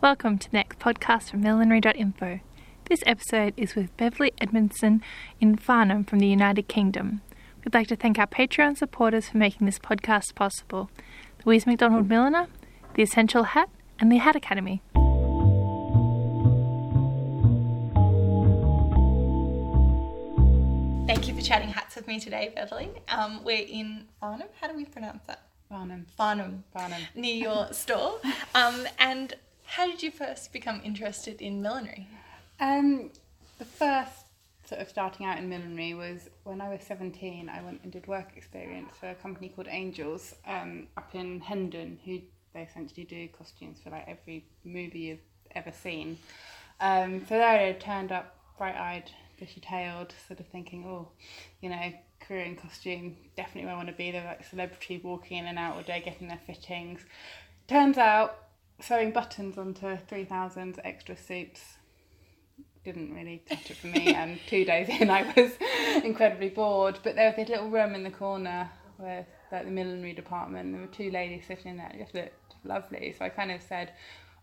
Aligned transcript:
Welcome 0.00 0.38
to 0.38 0.48
the 0.48 0.56
next 0.56 0.78
podcast 0.78 1.28
from 1.30 1.40
millinery.info. 1.42 2.38
This 2.88 3.00
episode 3.04 3.52
is 3.56 3.74
with 3.74 3.96
Beverly 3.96 4.32
Edmondson 4.40 5.02
in 5.40 5.56
Farnham 5.56 6.04
from 6.04 6.20
the 6.20 6.28
United 6.28 6.68
Kingdom. 6.68 7.20
We'd 7.64 7.74
like 7.74 7.88
to 7.88 7.96
thank 7.96 8.16
our 8.16 8.28
Patreon 8.28 8.78
supporters 8.78 9.28
for 9.28 9.38
making 9.38 9.66
this 9.66 9.80
podcast 9.80 10.36
possible 10.36 10.88
Louise 11.44 11.66
McDonald 11.66 12.08
Milliner, 12.08 12.46
The 12.94 13.02
Essential 13.02 13.42
Hat, 13.42 13.70
and 13.98 14.12
the 14.12 14.18
Hat 14.18 14.36
Academy. 14.36 14.82
Thank 21.08 21.26
you 21.26 21.34
for 21.34 21.42
chatting 21.42 21.70
hats 21.70 21.96
with 21.96 22.06
me 22.06 22.20
today, 22.20 22.52
Beverly. 22.54 22.90
Um, 23.08 23.42
we're 23.42 23.66
in 23.66 24.04
Farnham. 24.20 24.46
How 24.60 24.68
do 24.68 24.76
we 24.76 24.84
pronounce 24.84 25.26
that? 25.26 25.42
Farnham. 25.68 26.06
Farnham. 26.16 26.62
Farnham. 26.72 27.02
Near 27.16 27.34
your 27.34 27.72
store. 27.72 28.20
Um, 28.54 28.86
and 28.98 29.34
how 29.68 29.86
did 29.86 30.02
you 30.02 30.10
first 30.10 30.50
become 30.52 30.80
interested 30.82 31.42
in 31.42 31.60
millinery? 31.60 32.08
Um, 32.58 33.10
the 33.58 33.66
first 33.66 34.24
sort 34.64 34.80
of 34.80 34.88
starting 34.88 35.26
out 35.26 35.38
in 35.38 35.48
millinery 35.48 35.92
was 35.92 36.30
when 36.44 36.62
I 36.62 36.70
was 36.70 36.80
17. 36.82 37.50
I 37.50 37.62
went 37.62 37.82
and 37.82 37.92
did 37.92 38.06
work 38.06 38.30
experience 38.34 38.92
for 38.98 39.10
a 39.10 39.14
company 39.14 39.50
called 39.50 39.68
Angels 39.70 40.34
um, 40.46 40.86
up 40.96 41.14
in 41.14 41.40
Hendon, 41.40 41.98
who 42.04 42.20
they 42.54 42.62
essentially 42.62 43.04
do 43.04 43.28
costumes 43.28 43.78
for 43.84 43.90
like 43.90 44.08
every 44.08 44.46
movie 44.64 45.00
you've 45.00 45.18
ever 45.54 45.70
seen. 45.70 46.16
Um, 46.80 47.20
so 47.28 47.36
there 47.36 47.68
I 47.68 47.72
turned 47.72 48.10
up 48.10 48.36
bright 48.56 48.74
eyed, 48.74 49.10
bushy 49.38 49.60
tailed, 49.60 50.14
sort 50.26 50.40
of 50.40 50.46
thinking, 50.46 50.86
oh, 50.86 51.08
you 51.60 51.68
know, 51.68 51.92
career 52.20 52.44
in 52.44 52.56
costume, 52.56 53.16
definitely 53.36 53.66
where 53.66 53.74
I 53.74 53.76
want 53.76 53.90
to 53.90 53.94
be. 53.94 54.12
They're 54.12 54.24
like 54.24 54.44
celebrity 54.44 54.98
walking 55.04 55.36
in 55.36 55.46
and 55.46 55.58
out 55.58 55.76
all 55.76 55.82
day 55.82 56.00
getting 56.02 56.28
their 56.28 56.40
fittings. 56.46 57.00
Turns 57.66 57.98
out 57.98 58.47
sewing 58.80 59.10
buttons 59.10 59.58
onto 59.58 59.96
3000 59.96 60.80
extra 60.84 61.16
suits 61.16 61.78
didn't 62.84 63.12
really 63.12 63.42
touch 63.48 63.70
it 63.70 63.76
for 63.76 63.88
me 63.88 64.14
and 64.14 64.38
two 64.46 64.64
days 64.64 64.88
in 64.88 65.10
I 65.10 65.32
was 65.36 65.52
incredibly 66.04 66.48
bored. 66.48 66.98
But 67.02 67.16
there 67.16 67.26
was 67.26 67.36
this 67.36 67.48
little 67.48 67.68
room 67.68 67.94
in 67.94 68.02
the 68.02 68.10
corner 68.10 68.70
where 68.96 69.26
like 69.52 69.64
the 69.64 69.70
millinery 69.70 70.12
department 70.12 70.66
and 70.66 70.74
there 70.74 70.80
were 70.80 70.88
two 70.88 71.10
ladies 71.10 71.44
sitting 71.46 71.72
in 71.72 71.76
there 71.78 71.90
it 71.92 71.98
just 71.98 72.14
looked 72.14 72.54
lovely. 72.64 73.14
So 73.18 73.24
I 73.24 73.28
kind 73.28 73.50
of 73.50 73.62
said 73.62 73.92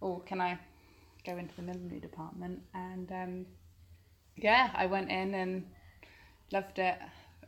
oh 0.02 0.22
can 0.26 0.42
I 0.42 0.60
go 1.26 1.38
into 1.38 1.56
the 1.56 1.64
millinery 1.64 2.00
department? 2.00 2.62
And 2.74 3.12
um, 3.12 3.46
yeah 4.36 4.72
I 4.76 4.86
went 4.86 5.10
in 5.10 5.34
and 5.34 5.66
loved 6.52 6.80
it. 6.80 6.98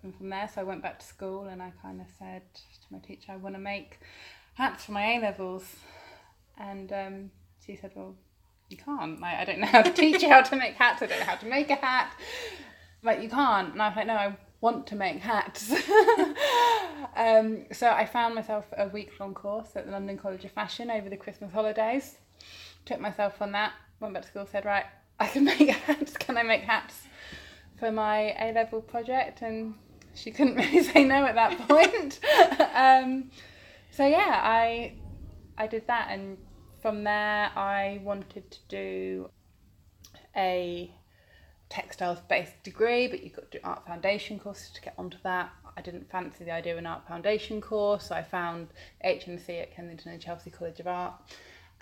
And 0.03 0.15
from 0.15 0.29
there 0.29 0.49
so 0.53 0.61
I 0.61 0.63
went 0.63 0.81
back 0.81 0.99
to 0.99 1.05
school 1.05 1.45
and 1.45 1.61
I 1.61 1.73
kind 1.81 2.01
of 2.01 2.07
said 2.17 2.43
to 2.55 2.93
my 2.93 2.99
teacher 2.99 3.33
I 3.33 3.37
want 3.37 3.55
to 3.55 3.61
make 3.61 3.99
hats 4.55 4.85
for 4.85 4.93
my 4.93 5.17
A 5.17 5.19
levels 5.19 5.75
and 6.57 6.91
um, 6.91 7.31
she 7.65 7.75
said, 7.75 7.91
Well, 7.95 8.15
you 8.69 8.77
can't. 8.77 9.19
Like, 9.19 9.37
I 9.37 9.45
don't 9.45 9.59
know 9.59 9.67
how 9.67 9.81
to 9.81 9.91
teach 9.91 10.21
you 10.21 10.29
how 10.29 10.41
to 10.41 10.55
make 10.55 10.75
hats. 10.75 11.01
I 11.01 11.07
don't 11.07 11.19
know 11.19 11.25
how 11.25 11.35
to 11.35 11.45
make 11.45 11.69
a 11.69 11.75
hat. 11.75 12.13
Like, 13.03 13.21
you 13.21 13.29
can't. 13.29 13.73
And 13.73 13.81
I 13.81 13.87
was 13.89 13.95
like, 13.95 14.07
No, 14.07 14.13
I 14.13 14.37
want 14.61 14.87
to 14.87 14.95
make 14.95 15.19
hats. 15.19 15.71
um, 17.15 17.65
so 17.71 17.89
I 17.89 18.05
found 18.05 18.35
myself 18.35 18.65
a 18.77 18.87
week 18.87 19.11
long 19.19 19.33
course 19.33 19.75
at 19.75 19.85
the 19.85 19.91
London 19.91 20.17
College 20.17 20.45
of 20.45 20.51
Fashion 20.51 20.89
over 20.89 21.09
the 21.09 21.17
Christmas 21.17 21.51
holidays. 21.51 22.15
Took 22.85 22.99
myself 22.99 23.41
on 23.41 23.51
that, 23.51 23.73
went 23.99 24.13
back 24.13 24.23
to 24.23 24.29
school, 24.29 24.47
said, 24.47 24.65
Right, 24.65 24.85
I 25.19 25.27
can 25.27 25.43
make 25.45 25.69
hats. 25.69 26.17
Can 26.17 26.37
I 26.37 26.43
make 26.43 26.61
hats 26.61 27.01
for 27.79 27.91
my 27.91 28.35
A 28.39 28.51
level 28.53 28.81
project? 28.81 29.41
And 29.41 29.75
she 30.13 30.31
couldn't 30.31 30.55
really 30.57 30.83
say 30.83 31.03
no 31.03 31.25
at 31.25 31.35
that 31.35 31.67
point. 31.67 32.19
um, 32.73 33.29
so 33.91 34.05
yeah, 34.05 34.41
I 34.43 34.93
I 35.57 35.67
did 35.67 35.87
that, 35.87 36.09
and 36.11 36.37
from 36.81 37.03
there, 37.03 37.51
I 37.55 37.99
wanted 38.03 38.49
to 38.51 38.59
do 38.67 39.29
a 40.35 40.91
textiles 41.69 42.19
based 42.29 42.61
degree, 42.63 43.07
but 43.07 43.23
you've 43.23 43.33
got 43.33 43.51
to 43.51 43.57
do 43.57 43.63
art 43.63 43.85
foundation 43.85 44.39
courses 44.39 44.69
to 44.71 44.81
get 44.81 44.93
onto 44.97 45.17
that. 45.23 45.51
I 45.75 45.81
didn't 45.81 46.09
fancy 46.09 46.43
the 46.43 46.51
idea 46.51 46.73
of 46.73 46.79
an 46.79 46.87
art 46.87 47.07
foundation 47.07 47.61
course, 47.61 48.07
so 48.07 48.15
I 48.15 48.23
found 48.23 48.69
HNC 49.05 49.61
at 49.61 49.75
Kensington 49.75 50.13
and 50.13 50.21
Chelsea 50.21 50.49
College 50.49 50.79
of 50.79 50.87
Art 50.87 51.13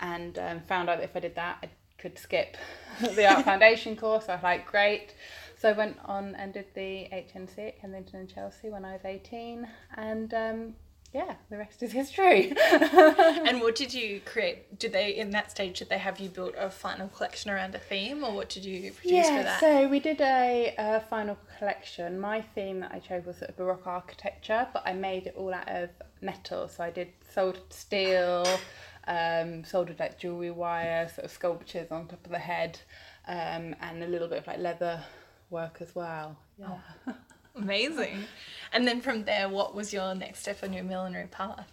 and 0.00 0.38
um, 0.38 0.60
found 0.60 0.90
out 0.90 0.98
that 0.98 1.04
if 1.04 1.16
I 1.16 1.20
did 1.20 1.34
that, 1.36 1.58
I 1.62 1.70
could 1.98 2.18
skip 2.18 2.56
the 3.00 3.26
art 3.26 3.44
foundation 3.44 3.96
course. 3.96 4.28
I 4.28 4.34
was 4.34 4.42
like, 4.42 4.66
great. 4.66 5.14
So 5.58 5.70
I 5.70 5.72
went 5.72 5.96
on 6.04 6.34
and 6.34 6.52
did 6.52 6.66
the 6.74 7.08
HNC 7.12 7.58
at 7.58 7.80
Kensington 7.80 8.20
and 8.20 8.28
Chelsea 8.28 8.68
when 8.68 8.84
I 8.84 8.92
was 8.92 9.04
18 9.04 9.66
and 9.96 10.34
um, 10.34 10.74
yeah, 11.16 11.34
the 11.48 11.56
rest 11.56 11.82
is 11.82 11.92
history. 11.92 12.52
and 12.72 13.62
what 13.62 13.74
did 13.74 13.94
you 13.94 14.20
create? 14.26 14.78
Did 14.78 14.92
they, 14.92 15.16
in 15.16 15.30
that 15.30 15.50
stage, 15.50 15.78
did 15.78 15.88
they 15.88 15.96
have 15.96 16.20
you 16.20 16.28
build 16.28 16.54
a 16.56 16.70
final 16.70 17.08
collection 17.08 17.50
around 17.50 17.74
a 17.74 17.78
theme, 17.78 18.22
or 18.22 18.34
what 18.34 18.50
did 18.50 18.66
you 18.66 18.92
produce 18.92 19.26
yeah, 19.26 19.38
for 19.38 19.42
that? 19.44 19.60
so 19.60 19.88
we 19.88 19.98
did 19.98 20.20
a, 20.20 20.74
a 20.76 21.00
final 21.08 21.38
collection. 21.58 22.20
My 22.20 22.42
theme 22.42 22.80
that 22.80 22.92
I 22.92 22.98
chose 22.98 23.24
was 23.24 23.38
sort 23.38 23.48
of 23.48 23.56
Baroque 23.56 23.86
architecture, 23.86 24.68
but 24.74 24.82
I 24.84 24.92
made 24.92 25.26
it 25.26 25.34
all 25.38 25.54
out 25.54 25.68
of 25.68 25.88
metal. 26.20 26.68
So 26.68 26.84
I 26.84 26.90
did 26.90 27.08
soldered 27.32 27.72
steel, 27.72 28.46
um, 29.08 29.64
soldered 29.64 29.98
like 29.98 30.18
jewelry 30.18 30.50
wire, 30.50 31.08
sort 31.08 31.24
of 31.24 31.30
sculptures 31.30 31.90
on 31.90 32.08
top 32.08 32.26
of 32.26 32.30
the 32.30 32.38
head, 32.38 32.78
um, 33.26 33.74
and 33.80 34.02
a 34.02 34.06
little 34.06 34.28
bit 34.28 34.38
of 34.38 34.46
like 34.46 34.58
leather 34.58 35.02
work 35.48 35.78
as 35.80 35.94
well. 35.94 36.36
Yeah. 36.58 36.76
Oh. 37.06 37.14
Amazing. 37.56 38.24
And 38.72 38.86
then 38.86 39.00
from 39.00 39.24
there, 39.24 39.48
what 39.48 39.74
was 39.74 39.92
your 39.92 40.14
next 40.14 40.40
step 40.40 40.58
on 40.62 40.72
your 40.72 40.84
millinery 40.84 41.28
path? 41.28 41.70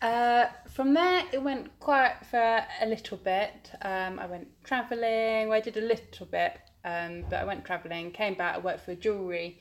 Uh, 0.00 0.46
from 0.68 0.94
there, 0.94 1.24
it 1.32 1.42
went 1.42 1.78
quiet 1.80 2.24
for 2.30 2.64
a 2.80 2.86
little 2.86 3.18
bit. 3.18 3.70
Um, 3.82 4.18
I 4.18 4.26
went 4.26 4.48
travelling. 4.64 5.48
Well, 5.48 5.58
I 5.58 5.60
did 5.60 5.76
a 5.76 5.82
little 5.82 6.26
bit, 6.26 6.58
um, 6.84 7.24
but 7.28 7.40
I 7.40 7.44
went 7.44 7.64
travelling, 7.64 8.12
came 8.12 8.34
back. 8.34 8.54
I 8.54 8.58
worked 8.58 8.84
for 8.84 8.92
a 8.92 8.96
jewellery 8.96 9.58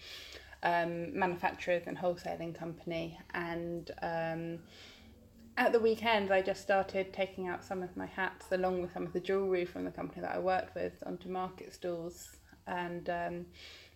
um, 0.63 1.11
and 1.15 1.97
wholesaling 1.97 2.53
company, 2.53 3.19
and 3.33 3.91
um, 4.01 4.59
at 5.57 5.71
the 5.71 5.79
weekends, 5.79 6.31
I 6.31 6.43
just 6.43 6.61
started 6.61 7.13
taking 7.13 7.47
out 7.47 7.63
some 7.63 7.81
of 7.81 7.97
my 7.97 8.05
hats 8.05 8.45
along 8.51 8.83
with 8.83 8.93
some 8.93 9.03
of 9.03 9.13
the 9.13 9.19
jewellery 9.19 9.65
from 9.65 9.85
the 9.85 9.91
company 9.91 10.21
that 10.21 10.35
I 10.35 10.39
worked 10.39 10.75
with 10.75 10.93
onto 11.05 11.29
market 11.29 11.73
stalls, 11.73 12.37
and 12.67 13.09
um, 13.09 13.45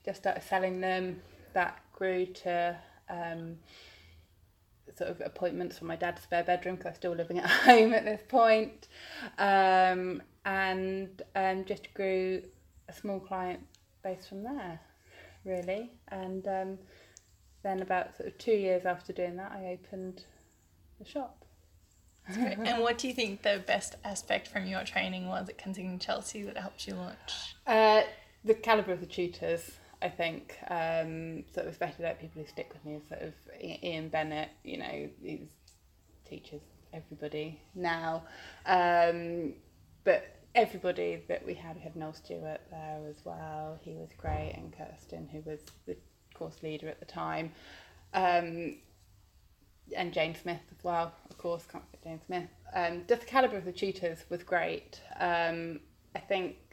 just 0.03 0.21
started 0.21 0.43
selling 0.43 0.81
them 0.81 1.21
that 1.53 1.79
grew 1.93 2.25
to 2.25 2.77
um, 3.09 3.57
sort 4.95 5.09
of 5.09 5.21
appointments 5.21 5.77
for 5.77 5.85
my 5.85 5.95
dad's 5.95 6.21
spare 6.21 6.43
bedroom 6.43 6.75
because 6.75 6.89
I'm 6.89 6.95
still 6.95 7.13
living 7.13 7.39
at 7.39 7.49
home 7.49 7.93
at 7.93 8.05
this 8.05 8.21
point. 8.27 8.87
Um, 9.37 10.21
and 10.45 11.21
um, 11.35 11.65
just 11.65 11.93
grew 11.93 12.41
a 12.89 12.93
small 12.93 13.19
client 13.19 13.61
base 14.03 14.27
from 14.27 14.43
there, 14.43 14.79
really. 15.45 15.91
And 16.09 16.47
um, 16.47 16.77
then 17.63 17.81
about 17.81 18.17
sort 18.17 18.29
of 18.29 18.37
two 18.37 18.53
years 18.53 18.85
after 18.85 19.13
doing 19.13 19.37
that, 19.37 19.51
I 19.51 19.77
opened 19.79 20.23
the 20.99 21.05
shop. 21.05 21.45
and 22.27 22.81
what 22.81 22.97
do 22.97 23.07
you 23.07 23.13
think 23.13 23.41
the 23.41 23.63
best 23.65 23.95
aspect 24.03 24.47
from 24.47 24.65
your 24.65 24.83
training 24.83 25.27
was 25.27 25.49
at 25.49 25.57
Kensington 25.57 25.99
Chelsea 25.99 26.43
that 26.43 26.57
helped 26.57 26.87
you 26.87 26.95
launch? 26.95 27.55
Uh, 27.65 28.03
the 28.43 28.53
calibre 28.53 28.93
of 28.93 28.99
the 28.99 29.05
tutors. 29.05 29.71
I 30.01 30.09
think. 30.09 30.57
Um, 30.69 31.43
sort 31.53 31.67
of 31.67 31.71
especially 31.71 32.05
like 32.05 32.19
people 32.19 32.41
who 32.41 32.47
stick 32.47 32.71
with 32.73 32.83
me 32.85 32.99
sort 33.07 33.21
of 33.21 33.33
Ian 33.61 34.09
Bennett, 34.09 34.49
you 34.63 34.77
know, 34.77 35.09
he 35.21 35.47
teaches 36.27 36.61
everybody 36.93 37.59
now. 37.75 38.23
Um, 38.65 39.53
but 40.03 40.41
everybody 40.55 41.21
that 41.27 41.45
we 41.45 41.53
had, 41.53 41.75
we 41.75 41.81
had 41.81 41.95
Noel 41.95 42.13
Stewart 42.13 42.61
there 42.69 42.99
as 43.09 43.17
well, 43.23 43.79
he 43.81 43.91
was 43.93 44.09
great, 44.17 44.53
and 44.55 44.73
Kirsten, 44.75 45.27
who 45.31 45.41
was 45.49 45.59
the 45.85 45.95
course 46.33 46.63
leader 46.63 46.87
at 46.87 46.99
the 46.99 47.05
time. 47.05 47.51
Um, 48.13 48.77
and 49.95 50.13
Jane 50.13 50.35
Smith 50.35 50.61
as 50.71 50.83
well, 50.83 51.13
of 51.29 51.37
course, 51.37 51.65
can't 51.69 51.83
forget 51.85 52.03
Jane 52.03 52.21
Smith. 52.25 52.49
Um, 52.73 53.03
just 53.07 53.21
the 53.21 53.27
calibre 53.27 53.57
of 53.57 53.65
the 53.65 53.71
tutors 53.71 54.19
was 54.29 54.43
great. 54.43 55.01
Um, 55.19 55.79
I 56.15 56.19
think 56.19 56.70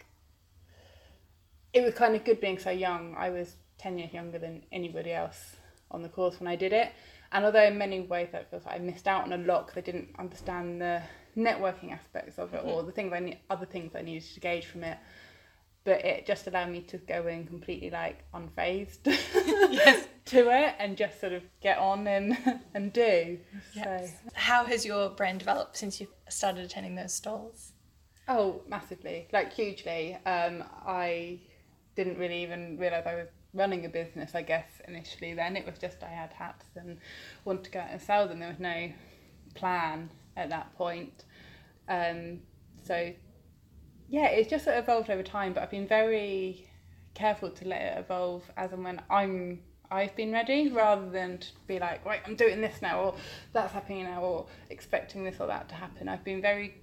it 1.73 1.82
was 1.82 1.94
kind 1.94 2.15
of 2.17 2.25
good 2.25 2.41
being 2.41 2.59
so 2.59 2.70
young. 2.70 3.15
I 3.17 3.31
was 3.31 3.56
10 3.79 3.99
years 3.99 4.12
younger 4.12 4.38
than 4.38 4.65
anybody 4.73 5.12
else 5.12 5.56
on 5.91 6.03
the 6.03 6.09
course 6.09 6.41
when 6.41 6.49
I 6.49 6.56
did 6.56 6.73
it. 6.73 6.93
And 7.32 7.44
although 7.44 7.65
in 7.65 7.79
many 7.79 8.00
ways 8.00 8.29
I 8.32 8.44
feel 8.44 8.61
like 8.65 8.75
I 8.75 8.79
missed 8.79 9.06
out 9.06 9.25
on 9.25 9.32
a 9.32 9.38
lot 9.38 9.67
because 9.67 9.79
I 9.79 9.85
didn't 9.85 10.15
understand 10.19 10.81
the 10.81 11.03
networking 11.37 11.93
aspects 11.93 12.38
of 12.38 12.55
it 12.55 12.61
mm-hmm. 12.61 12.69
or 12.69 12.82
the 12.82 12.93
things 12.93 13.12
I 13.12 13.20
need, 13.20 13.38
other 13.50 13.67
things 13.67 13.94
I 13.94 14.03
needed 14.03 14.29
to 14.35 14.41
gauge 14.41 14.67
from 14.67 14.82
it, 14.85 14.99
but 15.85 16.05
it 16.05 16.26
just 16.26 16.47
allowed 16.47 16.70
me 16.70 16.81
to 16.82 16.99
go 16.99 17.26
in 17.26 17.47
completely 17.47 17.91
like 17.91 18.25
unfazed 18.35 18.99
yes. 19.06 20.06
to 20.26 20.50
it 20.50 20.75
and 20.79 20.97
just 20.97 21.20
sort 21.20 21.32
of 21.32 21.43
get 21.61 21.79
on 21.79 22.06
and 22.06 22.37
and 22.75 22.93
do. 22.93 23.38
Yes. 23.75 24.11
So. 24.25 24.31
How 24.35 24.65
has 24.65 24.85
your 24.85 25.11
brand 25.11 25.41
developed 25.41 25.76
since 25.76 26.00
you 26.00 26.09
started 26.29 26.65
attending 26.65 26.94
those 26.94 27.15
stalls? 27.15 27.73
Oh, 28.26 28.61
massively, 28.69 29.29
like 29.32 29.55
hugely. 29.55 30.15
Um, 30.26 30.65
I 30.87 31.41
didn't 31.98 32.16
really 32.16 32.44
even 32.44 32.78
realise 32.78 33.04
I 33.06 33.16
was 33.16 33.26
running 33.52 33.84
a 33.84 33.88
business, 33.88 34.36
I 34.36 34.42
guess, 34.42 34.80
initially 34.86 35.34
then. 35.34 35.56
It 35.56 35.66
was 35.66 35.80
just 35.80 36.00
I 36.04 36.08
had 36.08 36.32
hats 36.32 36.64
and 36.76 36.98
wanted 37.44 37.64
to 37.64 37.70
go 37.72 37.80
out 37.80 37.88
and 37.90 38.00
sell 38.00 38.28
them. 38.28 38.38
There 38.38 38.48
was 38.48 38.60
no 38.60 38.92
plan 39.56 40.08
at 40.36 40.48
that 40.50 40.72
point. 40.76 41.24
Um, 41.88 42.38
so 42.84 43.12
yeah, 44.08 44.26
it's 44.26 44.48
just 44.48 44.64
sort 44.64 44.76
of 44.76 44.84
evolved 44.84 45.10
over 45.10 45.24
time, 45.24 45.54
but 45.54 45.64
I've 45.64 45.72
been 45.72 45.88
very 45.88 46.70
careful 47.14 47.50
to 47.50 47.66
let 47.66 47.82
it 47.82 47.98
evolve 47.98 48.48
as 48.56 48.72
and 48.72 48.84
when 48.84 49.02
I'm 49.10 49.58
I've 49.90 50.14
been 50.14 50.30
ready 50.30 50.68
rather 50.68 51.10
than 51.10 51.38
to 51.38 51.48
be 51.66 51.80
like, 51.80 52.04
right, 52.04 52.20
I'm 52.24 52.36
doing 52.36 52.60
this 52.60 52.80
now 52.80 53.00
or 53.00 53.14
that's 53.52 53.72
happening 53.72 54.04
now 54.04 54.22
or 54.22 54.46
expecting 54.70 55.24
this 55.24 55.40
or 55.40 55.48
that 55.48 55.68
to 55.70 55.74
happen. 55.74 56.08
I've 56.08 56.22
been 56.22 56.42
very 56.42 56.76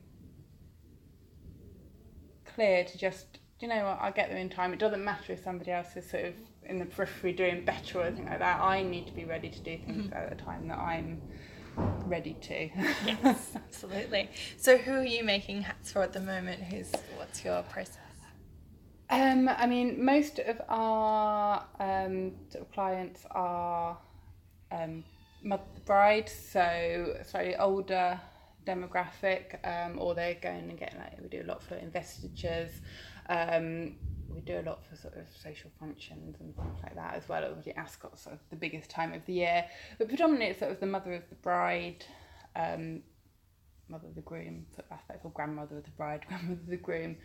clear 2.44 2.84
to 2.84 2.98
just 2.98 3.40
you 3.60 3.68
know 3.68 3.86
what, 3.86 4.00
I'll 4.02 4.12
get 4.12 4.30
there 4.30 4.38
in 4.38 4.50
time. 4.50 4.74
It 4.74 4.80
doesn't 4.80 5.04
matter 5.04 5.34
if 5.34 5.44
somebody 5.44 5.72
else 5.72 5.96
is 5.96 6.10
sort 6.10 6.26
of 6.26 6.34
in 6.64 6.80
the 6.80 6.86
periphery 6.86 7.34
doing 7.34 7.64
better 7.64 8.00
or 8.00 8.04
anything 8.04 8.26
like 8.26 8.40
that. 8.40 8.62
I 8.62 8.84
need 8.84 9.08
to 9.08 9.14
be 9.14 9.26
ready 9.26 9.50
to 9.50 9.60
do 9.60 9.78
things 9.78 10.08
mm-hmm. 10.08 10.14
at 10.14 10.30
the 10.30 10.44
time 10.44 10.68
that 10.68 10.78
I'm 10.78 11.22
ready 12.06 12.36
to. 12.42 12.70
yes, 13.06 13.52
absolutely. 13.56 14.30
So 14.58 14.78
who 14.78 14.94
are 14.94 15.06
you 15.06 15.24
making 15.24 15.62
hats 15.62 15.92
for 15.92 16.02
at 16.02 16.14
the 16.14 16.20
moment? 16.20 16.64
Who's 16.64 16.92
what's 17.18 17.44
your 17.44 17.62
process? 17.64 18.00
Um, 19.10 19.48
I 19.48 19.68
mean, 19.68 20.04
most 20.04 20.40
of 20.40 20.60
our 20.68 21.64
um, 21.80 22.34
sort 22.50 22.66
of 22.66 22.72
clients 22.72 23.26
are 23.32 23.98
um, 24.72 25.04
mother 25.44 25.64
bride, 25.86 26.28
so 26.28 27.16
slightly 27.24 27.56
older 27.56 28.20
demographic, 28.66 29.60
um, 29.64 30.00
or 30.00 30.16
they're 30.16 30.36
going 30.36 30.70
and 30.70 30.80
getting 30.80 31.00
like 31.00 31.22
we 31.22 31.30
do 31.30 31.44
a 31.44 31.48
lot 31.48 31.62
for 31.62 31.76
investitures. 31.76 32.72
Um, 33.30 33.96
we 34.36 34.42
do 34.42 34.60
a 34.60 34.64
lot 34.64 34.86
for 34.86 34.96
sort 34.98 35.16
of 35.16 35.26
social 35.42 35.72
functions 35.80 36.36
and 36.40 36.56
things 36.58 36.78
like 36.84 36.96
that 36.96 37.16
as 37.16 37.28
well. 37.30 37.44
Obviously, 37.46 37.74
Ascot's 37.74 38.22
sort 38.22 38.36
of 38.36 38.42
the 38.50 38.56
biggest 38.56 38.90
time 38.90 39.14
of 39.14 39.26
the 39.26 39.34
year, 39.34 39.66
but 39.98 40.10
predominantly 40.10 40.48
it's 40.48 40.60
sort 40.60 40.72
of 40.72 40.80
the 40.80 40.86
mother 40.86 41.14
of 41.14 41.28
the 41.30 41.36
bride, 41.36 42.06
um, 42.56 43.02
mother 43.88 44.08
of 44.08 44.16
the 44.16 44.22
groom, 44.22 44.66
sort 44.76 44.86
of 44.86 44.98
aspect, 44.98 45.24
or 45.24 45.32
grandmother 45.32 45.78
of 45.78 45.86
the 45.86 45.92
bride, 45.92 46.26
grandmother 46.28 46.60
of 46.62 46.68
the 46.68 46.78
groom. 46.78 47.16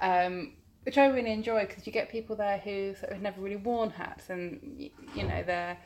Um, 0.00 0.52
which 0.84 0.96
I 0.96 1.06
really 1.06 1.32
enjoy 1.32 1.66
because 1.66 1.86
you 1.86 1.92
get 1.92 2.08
people 2.08 2.36
there 2.36 2.58
who 2.58 2.94
sort 2.94 3.10
of 3.10 3.16
have 3.16 3.22
never 3.22 3.40
really 3.42 3.56
worn 3.56 3.90
hats 3.90 4.30
and 4.30 4.90
you 5.14 5.24
know 5.24 5.42
they're 5.42 5.76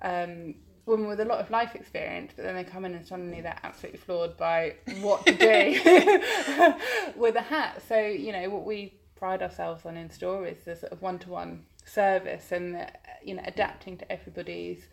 um, 0.00 0.54
women 0.86 1.06
with 1.06 1.20
a 1.20 1.24
lot 1.24 1.38
of 1.38 1.50
life 1.50 1.74
experience, 1.74 2.32
but 2.34 2.42
then 2.44 2.54
they 2.54 2.64
come 2.64 2.84
in 2.84 2.94
and 2.94 3.06
suddenly 3.06 3.40
they're 3.40 3.58
absolutely 3.62 4.00
floored 4.00 4.36
by 4.36 4.74
what 5.00 5.24
to 5.26 5.32
do 5.32 6.74
with 7.16 7.36
a 7.36 7.42
hat. 7.42 7.82
So 7.86 7.98
you 7.98 8.32
know 8.32 8.48
what 8.48 8.64
we 8.64 8.94
pride 9.22 9.40
ourselves 9.40 9.86
on 9.86 9.96
in 9.96 10.10
store 10.10 10.44
is 10.48 10.64
the 10.64 10.74
sort 10.74 10.90
of 10.90 11.00
one 11.00 11.16
to 11.16 11.30
one 11.30 11.62
service 11.84 12.50
and 12.50 12.74
the, 12.74 12.88
you 13.22 13.36
know 13.36 13.42
adapting 13.46 13.96
to 13.96 14.10
everybody's 14.10 14.88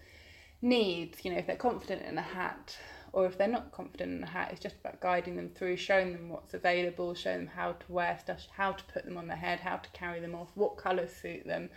needs. 0.62 1.26
You 1.26 1.32
know 1.32 1.40
if 1.40 1.48
they're 1.48 1.56
confident 1.56 2.04
in 2.04 2.16
a 2.16 2.22
hat 2.22 2.78
or 3.12 3.26
if 3.26 3.40
they're 3.40 3.48
not 3.48 3.72
confident 3.72 4.12
in 4.12 4.24
a 4.24 4.28
hat, 4.28 4.50
it's 4.52 4.62
just 4.62 4.76
about 4.82 5.02
guiding 5.02 5.36
them 5.36 5.50
through, 5.50 5.78
showing 5.78 6.14
them 6.14 6.30
what's 6.30 6.54
available, 6.54 7.16
showing 7.16 7.46
them 7.46 7.52
how 7.56 7.72
to 7.72 7.92
wear 7.92 8.20
stuff, 8.22 8.46
how 8.56 8.72
to 8.72 8.84
put 8.94 9.04
them 9.04 9.18
on 9.18 9.26
their 9.26 9.36
head, 9.36 9.62
how 9.62 9.78
to 9.78 9.90
carry 9.94 10.20
them 10.20 10.36
off, 10.36 10.50
what 10.54 10.78
colours 10.78 11.12
suit 11.20 11.44
them. 11.48 11.68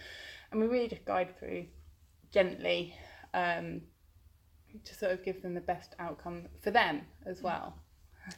And 0.51 0.61
we 0.61 0.67
really 0.67 0.89
just 0.89 1.07
guide 1.07 1.39
through 1.39 1.65
gently 2.31 2.95
um, 3.33 3.81
to 4.85 4.95
sort 4.95 5.13
of 5.13 5.25
give 5.25 5.41
them 5.41 5.55
the 5.55 5.63
best 5.63 5.95
outcome 5.99 6.49
for 6.61 6.71
them 6.71 7.01
as 7.25 7.41
mm. 7.41 7.45
well. 7.45 7.81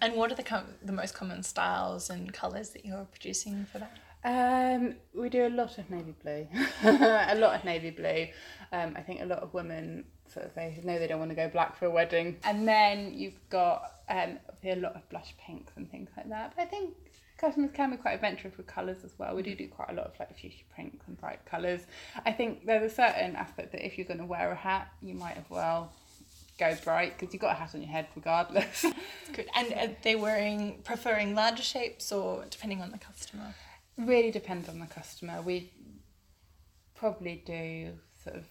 And 0.00 0.14
what 0.14 0.32
are 0.32 0.34
the 0.34 0.42
com- 0.42 0.74
the 0.82 0.92
most 0.92 1.14
common 1.14 1.42
styles 1.42 2.10
and 2.10 2.32
colours 2.32 2.70
that 2.70 2.84
you're 2.84 3.06
producing 3.12 3.66
for 3.70 3.78
that? 3.78 3.92
Um, 4.24 4.94
we 5.14 5.28
do 5.28 5.46
a 5.46 5.50
lot 5.50 5.76
of 5.76 5.90
navy 5.90 6.14
blue, 6.22 6.48
a 6.82 7.34
lot 7.36 7.54
of 7.54 7.64
navy 7.64 7.90
blue. 7.90 8.28
Um, 8.72 8.94
I 8.96 9.02
think 9.02 9.20
a 9.20 9.26
lot 9.26 9.40
of 9.40 9.52
women 9.52 10.04
sort 10.32 10.46
of 10.46 10.54
they 10.54 10.80
know 10.82 10.98
they 10.98 11.06
don't 11.06 11.18
want 11.18 11.30
to 11.30 11.34
go 11.34 11.48
black 11.48 11.76
for 11.76 11.86
a 11.86 11.90
wedding. 11.90 12.38
And 12.44 12.66
then 12.66 13.12
you've 13.12 13.38
got 13.50 14.00
um, 14.08 14.38
a 14.64 14.76
lot 14.76 14.96
of 14.96 15.08
blush 15.10 15.34
pinks 15.38 15.74
and 15.76 15.90
things 15.90 16.08
like 16.16 16.28
that. 16.30 16.54
But 16.56 16.62
I 16.62 16.66
think 16.66 16.94
customers 17.36 17.70
can 17.74 17.90
be 17.90 17.96
quite 17.98 18.14
adventurous 18.14 18.56
with 18.56 18.66
colours 18.66 19.04
as 19.04 19.12
well. 19.18 19.34
We 19.34 19.42
do 19.42 19.54
do 19.54 19.68
quite 19.68 19.90
a 19.90 19.94
lot 19.94 20.06
of 20.06 20.18
like 20.18 20.34
fuchsia 20.38 20.64
pinks 20.74 21.06
and 21.06 21.20
bright 21.20 21.44
colours. 21.44 21.82
I 22.24 22.32
think 22.32 22.64
there's 22.64 22.90
a 22.90 22.94
certain 22.94 23.36
aspect 23.36 23.72
that 23.72 23.84
if 23.84 23.98
you're 23.98 24.06
going 24.06 24.20
to 24.20 24.26
wear 24.26 24.50
a 24.50 24.56
hat, 24.56 24.88
you 25.02 25.14
might 25.14 25.36
as 25.36 25.44
well 25.50 25.92
go 26.58 26.76
bright 26.84 27.18
because 27.18 27.32
you've 27.32 27.40
got 27.40 27.52
a 27.52 27.54
hat 27.54 27.74
on 27.74 27.82
your 27.82 27.90
head 27.90 28.06
regardless. 28.14 28.84
Good. 29.32 29.48
And 29.54 29.72
are 29.74 29.96
they 30.02 30.16
wearing 30.16 30.80
preferring 30.84 31.34
larger 31.34 31.62
shapes 31.62 32.12
or 32.12 32.44
depending 32.50 32.80
on 32.80 32.90
the 32.90 32.98
customer? 32.98 33.54
Really 33.96 34.30
depends 34.30 34.68
on 34.68 34.78
the 34.78 34.86
customer. 34.86 35.40
We 35.42 35.70
probably 36.94 37.42
do 37.44 37.92
sort 38.22 38.36
of 38.36 38.44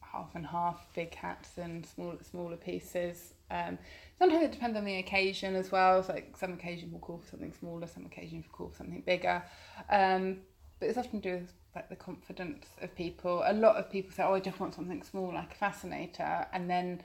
half 0.00 0.34
and 0.34 0.46
half, 0.46 0.86
big 0.94 1.14
hats 1.14 1.50
and 1.56 1.84
smaller 1.86 2.18
smaller 2.28 2.56
pieces. 2.56 3.34
Um, 3.50 3.78
sometimes 4.18 4.44
it 4.44 4.52
depends 4.52 4.76
on 4.76 4.84
the 4.84 4.98
occasion 4.98 5.54
as 5.54 5.70
well. 5.70 6.02
So 6.02 6.14
like 6.14 6.36
some 6.36 6.52
occasion 6.52 6.92
will 6.92 7.00
call 7.00 7.18
for 7.18 7.30
something 7.30 7.52
smaller, 7.58 7.86
some 7.86 8.06
occasion 8.06 8.38
will 8.38 8.56
call 8.56 8.68
for 8.70 8.76
something 8.76 9.02
bigger. 9.06 9.42
Um, 9.90 10.38
but 10.78 10.88
it's 10.88 10.98
often 10.98 11.20
to 11.20 11.30
do 11.30 11.34
with 11.36 11.52
like 11.76 11.88
the 11.90 11.96
confidence 11.96 12.66
of 12.80 12.96
people. 12.96 13.42
A 13.46 13.52
lot 13.52 13.76
of 13.76 13.90
people 13.90 14.10
say, 14.10 14.24
"Oh, 14.24 14.34
I 14.34 14.40
just 14.40 14.58
want 14.58 14.74
something 14.74 15.02
small, 15.02 15.32
like 15.32 15.52
a 15.52 15.54
fascinator," 15.54 16.46
and 16.52 16.68
then 16.68 17.02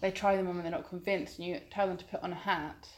they 0.00 0.10
try 0.12 0.36
them 0.36 0.46
on 0.46 0.56
and 0.56 0.64
they're 0.64 0.70
not 0.70 0.88
convinced. 0.88 1.38
And 1.38 1.48
you 1.48 1.60
tell 1.70 1.88
them 1.88 1.96
to 1.96 2.04
put 2.04 2.22
on 2.22 2.32
a 2.32 2.42
hat, 2.50 2.88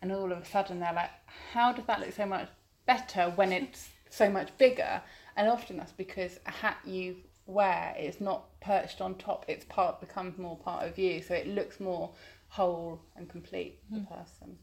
and 0.00 0.10
all 0.10 0.32
of 0.32 0.38
a 0.38 0.44
sudden 0.44 0.80
they're 0.80 0.92
like, 0.92 1.10
"How 1.52 1.72
does 1.72 1.84
that 1.84 2.00
look 2.00 2.12
so 2.12 2.26
much 2.26 2.48
better 2.86 3.30
when 3.30 3.52
it's 3.52 3.90
so 4.10 4.30
much 4.30 4.56
bigger?" 4.58 5.02
And 5.36 5.48
often 5.48 5.76
that's 5.76 5.92
because 5.92 6.40
a 6.46 6.50
hat 6.50 6.78
you 6.84 7.16
wear 7.46 7.94
is 7.98 8.20
not 8.20 8.58
perched 8.60 9.02
on 9.02 9.14
top 9.16 9.44
it's 9.48 9.66
part 9.66 10.00
becomes 10.00 10.38
more 10.38 10.56
part 10.56 10.88
of 10.88 10.96
you 10.98 11.20
so 11.20 11.34
it 11.34 11.46
looks 11.46 11.78
more 11.78 12.10
whole 12.48 12.98
and 13.16 13.28
complete 13.28 13.78
the 13.90 13.98
mm. 13.98 14.08
person 14.08 14.56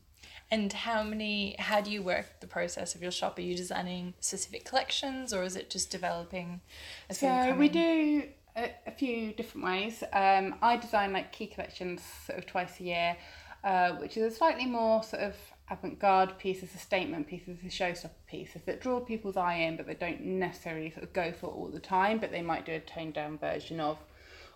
and 0.51 0.73
how 0.73 1.01
many 1.01 1.55
how 1.57 1.81
do 1.81 1.89
you 1.89 2.03
work 2.03 2.25
the 2.41 2.47
process 2.47 2.93
of 2.93 3.01
your 3.01 3.11
shop 3.11 3.37
are 3.37 3.41
you 3.41 3.55
designing 3.55 4.13
specific 4.19 4.65
collections 4.65 5.33
or 5.33 5.43
is 5.43 5.55
it 5.55 5.69
just 5.69 5.89
developing 5.89 6.61
so 7.09 7.55
we 7.57 7.69
do 7.69 8.23
a, 8.57 8.71
a, 8.85 8.91
few 8.91 9.31
different 9.31 9.65
ways 9.65 10.03
um, 10.13 10.55
i 10.61 10.75
design 10.75 11.13
like 11.13 11.31
key 11.31 11.47
collections 11.47 12.01
sort 12.25 12.37
of 12.37 12.45
twice 12.45 12.79
a 12.79 12.83
year 12.83 13.17
uh, 13.63 13.91
which 13.93 14.17
is 14.17 14.33
a 14.33 14.35
slightly 14.35 14.65
more 14.65 15.03
sort 15.03 15.21
of 15.21 15.35
avant-garde 15.69 16.37
pieces, 16.37 16.73
a 16.75 16.77
statement 16.77 17.27
pieces, 17.27 17.57
a 17.63 17.67
showstopper 17.67 18.09
pieces 18.27 18.61
that 18.65 18.81
draw 18.81 18.99
people's 18.99 19.37
eye 19.37 19.53
in, 19.53 19.77
but 19.77 19.85
they 19.85 19.93
don't 19.93 20.21
necessarily 20.21 20.89
sort 20.91 21.03
of 21.03 21.13
go 21.13 21.31
for 21.31 21.47
all 21.47 21.67
the 21.67 21.79
time, 21.79 22.17
but 22.17 22.31
they 22.31 22.41
might 22.41 22.65
do 22.65 22.73
a 22.73 22.79
toned 22.79 23.13
down 23.13 23.37
version 23.37 23.79
of, 23.79 23.97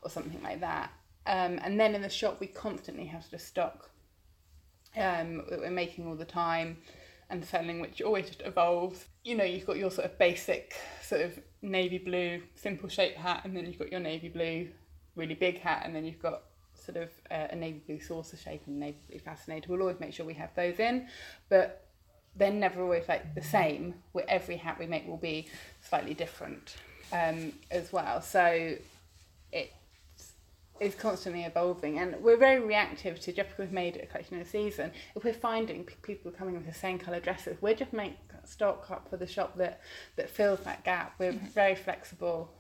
or 0.01 0.09
something 0.09 0.41
like 0.43 0.59
that. 0.59 0.91
Um, 1.27 1.59
and 1.63 1.79
then 1.79 1.95
in 1.95 2.01
the 2.01 2.09
shop, 2.09 2.39
we 2.39 2.47
constantly 2.47 3.05
have 3.05 3.23
sort 3.23 3.33
of 3.33 3.41
stock 3.41 3.89
um, 4.97 5.43
that 5.49 5.59
we're 5.59 5.69
making 5.69 6.07
all 6.07 6.15
the 6.15 6.25
time 6.25 6.77
and 7.29 7.43
selling, 7.43 7.79
which 7.79 8.01
always 8.01 8.27
just 8.27 8.41
evolves. 8.41 9.05
You 9.23 9.35
know, 9.35 9.43
you've 9.43 9.65
got 9.65 9.77
your 9.77 9.91
sort 9.91 10.05
of 10.05 10.17
basic 10.17 10.75
sort 11.01 11.21
of 11.21 11.39
navy 11.61 11.97
blue 11.97 12.41
simple 12.55 12.89
shape 12.89 13.15
hat, 13.15 13.41
and 13.43 13.55
then 13.55 13.65
you've 13.65 13.79
got 13.79 13.91
your 13.91 13.99
navy 13.99 14.29
blue 14.29 14.69
really 15.15 15.35
big 15.35 15.59
hat, 15.59 15.83
and 15.85 15.95
then 15.95 16.05
you've 16.05 16.21
got 16.21 16.43
sort 16.73 16.97
of 16.97 17.09
uh, 17.31 17.47
a 17.49 17.55
navy 17.55 17.81
blue 17.85 17.99
saucer 17.99 18.37
shape 18.37 18.61
and 18.67 18.79
navy 18.79 18.97
blue 19.09 19.19
fascinator. 19.19 19.71
We'll 19.71 19.81
always 19.81 19.99
make 19.99 20.13
sure 20.13 20.25
we 20.25 20.33
have 20.35 20.53
those 20.55 20.79
in, 20.79 21.07
but 21.49 21.87
they're 22.35 22.51
never 22.51 22.81
always 22.81 23.07
like 23.07 23.33
the 23.33 23.41
same. 23.41 23.95
Where 24.11 24.25
every 24.27 24.57
hat 24.57 24.77
we 24.77 24.85
make 24.85 25.07
will 25.07 25.17
be 25.17 25.47
slightly 25.81 26.13
different 26.13 26.75
um, 27.11 27.53
as 27.71 27.91
well. 27.91 28.21
So 28.21 28.75
it 29.51 29.73
is 30.79 30.95
constantly 30.95 31.43
evolving, 31.43 31.99
and 31.99 32.15
we're 32.21 32.37
very 32.37 32.59
reactive 32.59 33.19
to 33.21 33.31
just 33.31 33.49
because 33.49 33.59
we've 33.59 33.71
made 33.71 33.97
a 33.97 34.05
collection 34.05 34.35
in 34.35 34.41
a 34.41 34.45
season. 34.45 34.91
If 35.15 35.23
we're 35.23 35.33
finding 35.33 35.85
people 36.01 36.31
coming 36.31 36.55
with 36.55 36.65
the 36.65 36.73
same 36.73 36.99
colour 36.99 37.19
dresses, 37.19 37.57
we're 37.61 37.75
just 37.75 37.93
make 37.93 38.17
stock 38.43 38.91
up 38.91 39.09
for 39.09 39.17
the 39.17 39.27
shop 39.27 39.57
that 39.57 39.81
that 40.17 40.29
fills 40.29 40.59
that 40.61 40.83
gap. 40.83 41.15
We're 41.17 41.33
mm-hmm. 41.33 41.47
very 41.47 41.75
flexible 41.75 42.53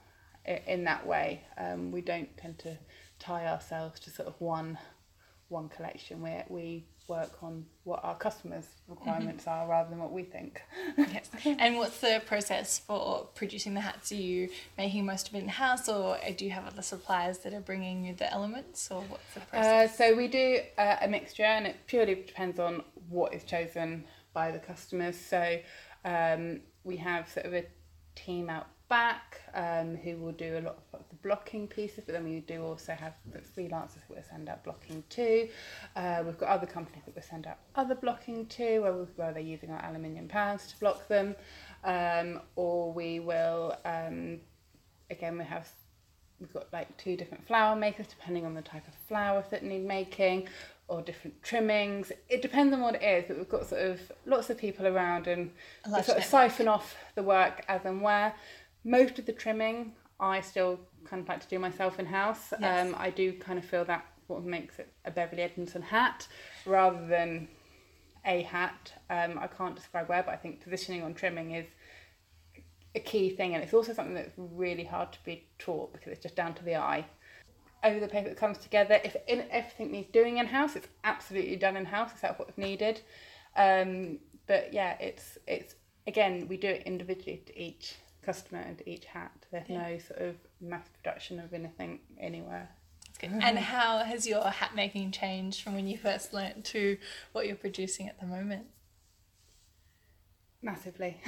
in, 0.45 0.59
in 0.67 0.83
that 0.85 1.05
way. 1.05 1.43
Um, 1.57 1.91
we 1.91 2.01
don't 2.01 2.35
tend 2.37 2.59
to 2.59 2.77
tie 3.19 3.47
ourselves 3.47 3.99
to 4.01 4.09
sort 4.09 4.27
of 4.27 4.35
one 4.39 4.77
one 5.49 5.69
collection 5.69 6.21
where 6.21 6.45
we 6.49 6.85
work 7.07 7.43
on 7.43 7.65
what 7.83 8.03
our 8.03 8.15
customers 8.15 8.65
requirements 8.87 9.45
mm-hmm. 9.45 9.61
are 9.61 9.67
rather 9.67 9.89
than 9.89 9.99
what 9.99 10.11
we 10.11 10.23
think. 10.23 10.61
Yes. 10.97 11.29
And 11.45 11.77
what's 11.77 11.99
the 11.99 12.21
process 12.25 12.79
for 12.79 13.27
producing 13.35 13.73
the 13.75 13.81
hats? 13.81 14.11
Are 14.11 14.15
you 14.15 14.49
making 14.77 15.05
most 15.05 15.29
of 15.29 15.35
it 15.35 15.43
in 15.43 15.49
house 15.49 15.87
or 15.87 16.17
do 16.35 16.45
you 16.45 16.51
have 16.51 16.65
other 16.65 16.81
suppliers 16.81 17.39
that 17.39 17.53
are 17.53 17.59
bringing 17.59 18.05
you 18.05 18.15
the 18.15 18.31
elements 18.31 18.89
or 18.89 19.01
what's 19.01 19.33
the 19.33 19.41
process? 19.41 19.91
Uh, 19.91 19.95
so 19.95 20.15
we 20.15 20.27
do 20.27 20.59
uh, 20.77 20.97
a 21.01 21.07
mixture 21.07 21.43
and 21.43 21.67
it 21.67 21.75
purely 21.87 22.15
depends 22.15 22.59
on 22.59 22.83
what 23.09 23.33
is 23.33 23.43
chosen 23.43 24.05
by 24.33 24.51
the 24.51 24.59
customers. 24.59 25.17
So 25.17 25.59
um, 26.03 26.61
we 26.83 26.97
have 26.97 27.29
sort 27.29 27.45
of 27.45 27.53
a 27.53 27.65
team 28.15 28.49
out 28.49 28.67
back 28.87 29.41
um, 29.53 29.95
who 29.95 30.17
will 30.17 30.31
do 30.31 30.57
a 30.57 30.61
lot 30.61 30.77
of 30.93 30.99
the 31.09 31.15
blocking 31.23 31.67
pieces, 31.67 32.03
but 32.05 32.13
then 32.13 32.23
we 32.23 32.39
do 32.41 32.63
also 32.63 32.93
have 32.93 33.13
the 33.31 33.39
freelancers 33.39 33.99
who 34.07 34.15
will 34.15 34.23
send 34.29 34.49
out 34.49 34.63
blocking 34.63 35.03
too. 35.09 35.49
Uh, 35.95 36.23
we've 36.25 36.37
got 36.37 36.49
other 36.49 36.67
companies 36.67 37.03
that 37.05 37.15
will 37.15 37.21
send 37.21 37.47
out 37.47 37.57
other 37.75 37.95
blocking 37.95 38.45
too, 38.47 38.81
where, 38.81 38.93
where 38.93 39.33
they're 39.33 39.41
using 39.41 39.71
our 39.71 39.83
aluminium 39.85 40.27
pads 40.27 40.67
to 40.67 40.79
block 40.79 41.07
them, 41.07 41.35
um, 41.83 42.41
or 42.55 42.91
we 42.91 43.19
will, 43.19 43.75
um, 43.85 44.39
again, 45.09 45.37
we 45.37 45.43
have 45.43 45.67
we've 46.39 46.53
got 46.53 46.67
like 46.73 46.95
two 46.97 47.15
different 47.15 47.47
flower 47.47 47.77
makers 47.77 48.07
depending 48.07 48.45
on 48.45 48.53
the 48.53 48.61
type 48.61 48.85
of 48.87 48.93
flowers 49.07 49.45
that 49.51 49.63
need 49.63 49.85
making 49.85 50.47
or 50.87 51.01
different 51.01 51.41
trimmings. 51.41 52.11
It 52.29 52.41
depends 52.41 52.73
on 52.73 52.81
what 52.81 52.95
it 52.95 53.03
is, 53.03 53.25
but 53.27 53.37
we've 53.37 53.49
got 53.49 53.65
sort 53.65 53.81
of 53.81 53.99
lots 54.25 54.49
of 54.49 54.57
people 54.57 54.85
around 54.85 55.27
and 55.27 55.51
we 55.87 56.03
sort 56.03 56.19
of 56.19 56.23
siphon 56.23 56.67
off 56.67 56.95
the 57.15 57.23
work 57.23 57.63
as 57.67 57.81
and 57.85 58.01
where. 58.01 58.33
Most 58.85 59.19
of 59.19 59.25
the 59.25 59.33
trimming 59.33 59.93
I 60.19 60.41
still 60.41 60.79
kind 61.03 61.21
of 61.21 61.27
like 61.27 61.41
to 61.41 61.47
do 61.47 61.59
myself 61.59 61.99
in 61.99 62.05
house. 62.05 62.53
Yes. 62.59 62.87
Um, 62.87 62.95
I 62.97 63.09
do 63.09 63.33
kind 63.33 63.59
of 63.59 63.65
feel 63.65 63.85
that 63.85 64.05
what 64.27 64.43
makes 64.43 64.79
it 64.79 64.91
a 65.03 65.11
Beverly 65.11 65.43
Edmondson 65.43 65.81
hat 65.81 66.27
rather 66.65 67.05
than 67.05 67.47
a 68.25 68.43
hat. 68.43 68.93
Um, 69.09 69.37
I 69.39 69.47
can't 69.47 69.75
describe 69.75 70.09
where, 70.09 70.23
but 70.23 70.33
I 70.33 70.37
think 70.37 70.61
positioning 70.61 71.03
on 71.03 71.13
trimming 71.13 71.51
is 71.51 71.67
a 72.95 72.99
key 72.99 73.29
thing, 73.29 73.53
and 73.53 73.63
it's 73.63 73.73
also 73.73 73.93
something 73.93 74.15
that's 74.15 74.31
really 74.37 74.85
hard 74.85 75.11
to 75.11 75.19
be 75.25 75.47
taught 75.59 75.91
because 75.93 76.11
it's 76.13 76.23
just 76.23 76.35
down 76.35 76.53
to 76.55 76.63
the 76.63 76.75
eye. 76.75 77.05
Over 77.83 77.99
the 77.99 78.07
paper 78.07 78.29
that 78.29 78.37
comes 78.37 78.57
together, 78.57 78.99
if 79.03 79.15
in, 79.27 79.45
everything 79.51 79.91
needs 79.91 80.09
doing 80.11 80.37
in 80.37 80.47
house, 80.47 80.75
it's 80.75 80.87
absolutely 81.03 81.57
done 81.57 81.77
in 81.77 81.85
house. 81.85 82.11
Except 82.13 82.39
what's 82.39 82.57
needed. 82.57 83.01
Um, 83.55 84.19
but 84.47 84.73
yeah, 84.73 84.97
it's 84.99 85.37
it's 85.45 85.75
again 86.07 86.47
we 86.47 86.57
do 86.57 86.67
it 86.67 86.83
individually 86.83 87.43
to 87.45 87.61
each 87.61 87.95
customer 88.25 88.61
and 88.61 88.81
each 88.85 89.05
hat. 89.05 89.31
There's 89.51 89.69
Yeah. 89.69 89.89
no 89.89 89.97
sort 89.99 90.21
of 90.21 90.35
mass 90.59 90.87
production 90.89 91.39
of 91.39 91.53
anything 91.53 91.99
anywhere. 92.19 92.69
And 93.21 93.57
how 93.57 93.99
has 93.99 94.27
your 94.27 94.43
hat 94.43 94.75
making 94.75 95.11
changed 95.11 95.61
from 95.61 95.73
when 95.75 95.87
you 95.87 95.97
first 95.97 96.33
learnt 96.33 96.65
to 96.65 96.97
what 97.31 97.47
you're 97.47 97.55
producing 97.55 98.09
at 98.09 98.19
the 98.19 98.25
moment? 98.25 98.67
Massively. 100.61 101.21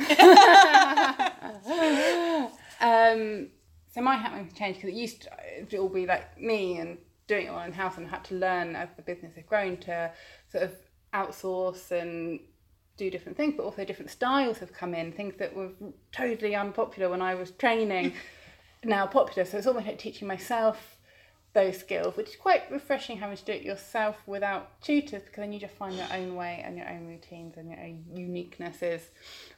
um, 2.81 3.49
so 3.93 4.01
my 4.01 4.15
hat 4.15 4.33
making 4.35 4.53
changed 4.55 4.81
because 4.81 4.95
it 4.95 4.99
used 4.99 5.21
to, 5.23 5.65
to 5.69 5.77
all 5.77 5.89
be 5.89 6.05
like 6.05 6.39
me 6.39 6.77
and 6.77 6.97
doing 7.27 7.47
it 7.47 7.49
all 7.49 7.61
in 7.63 7.71
house, 7.73 7.97
and 7.97 8.07
I 8.07 8.09
had 8.09 8.23
to 8.25 8.35
learn 8.35 8.75
as 8.75 8.89
the 8.95 9.01
business 9.01 9.35
has 9.35 9.45
grown 9.45 9.77
to 9.77 10.11
sort 10.51 10.63
of 10.63 10.75
outsource 11.13 11.91
and 11.91 12.39
do 12.97 13.09
different 13.09 13.37
things, 13.37 13.53
but 13.55 13.63
also 13.63 13.85
different 13.85 14.11
styles 14.11 14.57
have 14.57 14.73
come 14.73 14.93
in. 14.93 15.11
Things 15.11 15.35
that 15.37 15.55
were 15.55 15.69
totally 16.11 16.55
unpopular 16.55 17.09
when 17.09 17.21
I 17.21 17.35
was 17.35 17.51
training, 17.51 18.13
now 18.83 19.05
popular. 19.05 19.45
So 19.45 19.57
it's 19.57 19.67
almost 19.67 19.85
like 19.85 19.99
teaching 19.99 20.27
myself 20.27 20.97
those 21.53 21.77
skills, 21.77 22.15
which 22.15 22.29
is 22.29 22.35
quite 22.35 22.69
refreshing 22.71 23.17
having 23.17 23.37
to 23.37 23.45
do 23.45 23.51
it 23.51 23.63
yourself 23.63 24.17
without 24.25 24.79
tutors, 24.81 25.23
because 25.23 25.37
then 25.37 25.53
you 25.53 25.59
just 25.59 25.73
find 25.75 25.95
your 25.95 26.07
own 26.13 26.35
way 26.35 26.61
and 26.63 26.77
your 26.77 26.87
own 26.89 27.07
routines 27.07 27.55
and 27.57 27.69
your 27.69 27.79
own 27.79 28.03
uniquenesses 28.13 29.01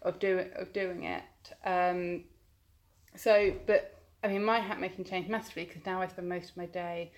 of 0.02 0.20
doing 0.20 0.50
of 0.56 0.72
doing 0.74 1.04
it. 1.04 1.24
Um, 1.66 2.24
so, 3.16 3.54
but 3.66 4.00
I 4.24 4.28
mean, 4.28 4.44
my 4.44 4.60
hat 4.60 4.80
making 4.80 5.06
changed 5.06 5.30
massively 5.30 5.66
because 5.66 5.86
now 5.86 6.02
I 6.02 6.08
spend 6.08 6.30
most 6.30 6.52
of 6.52 6.58
my 6.58 6.68
day 6.68 7.12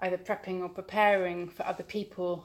either 0.00 0.18
prepping 0.18 0.60
or 0.60 0.68
preparing 0.68 1.48
for 1.48 1.66
other 1.66 1.82
people 1.82 2.44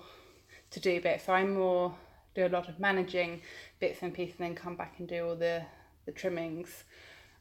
to 0.71 0.79
do 0.79 1.01
bits. 1.01 1.25
So 1.25 1.33
I'm 1.33 1.53
more 1.53 1.95
do 2.35 2.45
a 2.45 2.49
lot 2.49 2.69
of 2.69 2.79
managing 2.79 3.41
bits 3.79 3.99
and 4.01 4.13
pieces, 4.13 4.35
and 4.39 4.49
then 4.49 4.55
come 4.55 4.75
back 4.75 4.95
and 4.99 5.07
do 5.07 5.27
all 5.27 5.35
the 5.35 5.63
the 6.05 6.11
trimmings. 6.11 6.83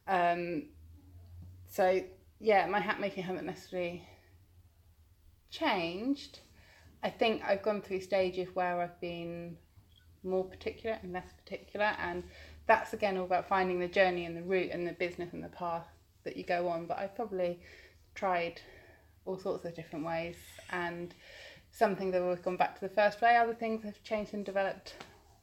Um, 0.07 0.65
so 1.69 2.03
yeah, 2.41 2.67
my 2.67 2.81
hat 2.81 3.01
making 3.01 3.25
hasn't 3.25 3.47
necessarily 3.47 4.07
changed. 5.51 6.41
I 7.03 7.11
think 7.11 7.43
I've 7.45 7.63
gone 7.63 7.81
through 7.83 8.01
stages 8.01 8.49
where 8.55 8.81
I've 8.81 9.01
been 9.01 9.57
more 10.25 10.45
particular 10.45 10.99
and 11.03 11.13
less 11.13 11.33
particular, 11.45 11.95
and 12.01 12.25
that's 12.67 12.93
again 12.93 13.17
all 13.17 13.25
about 13.25 13.49
finding 13.49 13.79
the 13.79 13.89
journey 13.89 14.25
and 14.25 14.37
the 14.37 14.43
route 14.43 14.71
and 14.73 14.87
the 14.87 14.93
business 14.93 15.33
and 15.33 15.43
the 15.43 15.49
path 15.49 15.87
that 16.25 16.37
you 16.37 16.45
go 16.45 16.69
on. 16.69 16.87
But 16.87 16.99
I've 16.99 17.15
probably 17.15 17.61
tried 18.15 18.61
all 19.25 19.39
sorts 19.39 19.65
of 19.65 19.75
different 19.75 20.05
ways, 20.05 20.37
and 20.71 21.15
some 21.79 21.95
things 21.95 22.13
have 22.15 22.25
always 22.25 22.41
gone 22.41 22.57
back 22.57 22.75
to 22.75 22.81
the 22.81 22.95
first 22.95 23.21
way, 23.23 23.37
other 23.37 23.55
things 23.55 23.85
have 23.85 24.03
changed 24.03 24.35
and 24.35 24.45
developed 24.45 24.95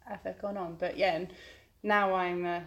as 0.09 0.19
they've 0.23 0.41
gone 0.41 0.57
on. 0.57 0.75
But 0.75 0.97
yeah, 0.97 1.15
and 1.15 1.27
now 1.81 2.13
I'm 2.13 2.45
a 2.45 2.63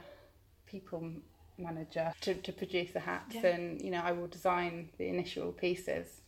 people 0.67 1.11
manager 1.59 2.13
to, 2.23 2.35
to 2.35 2.53
produce 2.53 2.93
the 2.93 3.01
hats, 3.01 3.35
Yeah. 3.35 3.49
and 3.49 3.83
you 3.83 3.91
know 3.91 4.01
I 4.03 4.13
will 4.13 4.27
design 4.29 4.89
the 4.97 5.09
initial 5.09 5.53
pieces, 5.53 6.21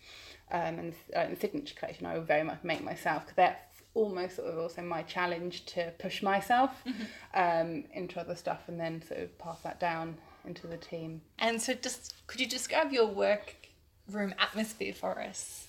um, 0.50 0.78
and 0.78 0.94
uh, 1.16 1.28
the 1.28 1.36
signature 1.36 1.74
collection 1.78 2.04
I 2.06 2.14
will 2.14 2.24
very 2.24 2.42
much 2.42 2.58
make 2.62 2.82
myself 2.84 3.22
because 3.22 3.36
that's 3.36 3.62
almost 3.94 4.36
sort 4.36 4.48
of 4.48 4.58
also 4.58 4.82
my 4.82 5.02
challenge 5.02 5.64
to 5.66 5.92
push 5.98 6.22
myself 6.22 6.70
um, 7.34 7.84
into 7.92 8.20
other 8.20 8.36
stuff 8.36 8.62
and 8.68 8.78
then 8.78 9.02
sort 9.02 9.20
of 9.20 9.36
pass 9.38 9.60
that 9.62 9.80
down 9.80 10.16
into 10.44 10.66
the 10.66 10.76
team. 10.76 11.20
And 11.38 11.60
so, 11.60 11.74
just 11.74 12.14
could 12.26 12.40
you 12.40 12.46
describe 12.46 12.92
your 12.92 13.06
work 13.06 13.54
room 14.10 14.34
atmosphere 14.38 14.92
for 14.94 15.20
us? 15.20 15.66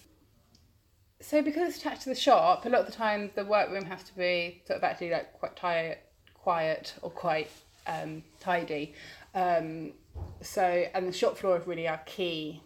So 1.21 1.41
because 1.41 1.69
it's 1.69 1.77
attached 1.77 2.03
to 2.03 2.09
the 2.09 2.15
shop, 2.15 2.65
a 2.65 2.69
lot 2.69 2.81
of 2.81 2.85
the 2.87 2.91
time 2.91 3.31
the 3.35 3.45
workroom 3.45 3.85
has 3.85 4.03
to 4.03 4.15
be 4.15 4.61
sort 4.65 4.77
of 4.77 4.83
actually 4.83 5.11
like 5.11 5.33
quite 5.33 5.55
tired, 5.55 5.97
quiet 6.33 6.93
or 7.01 7.09
quite 7.09 7.49
um, 7.87 8.23
tidy. 8.39 8.93
Um, 9.33 9.93
so 10.41 10.61
and 10.93 11.07
the 11.07 11.13
shop 11.13 11.37
floor 11.37 11.57
is 11.57 11.67
really 11.67 11.87
our 11.87 12.01
key 12.05 12.61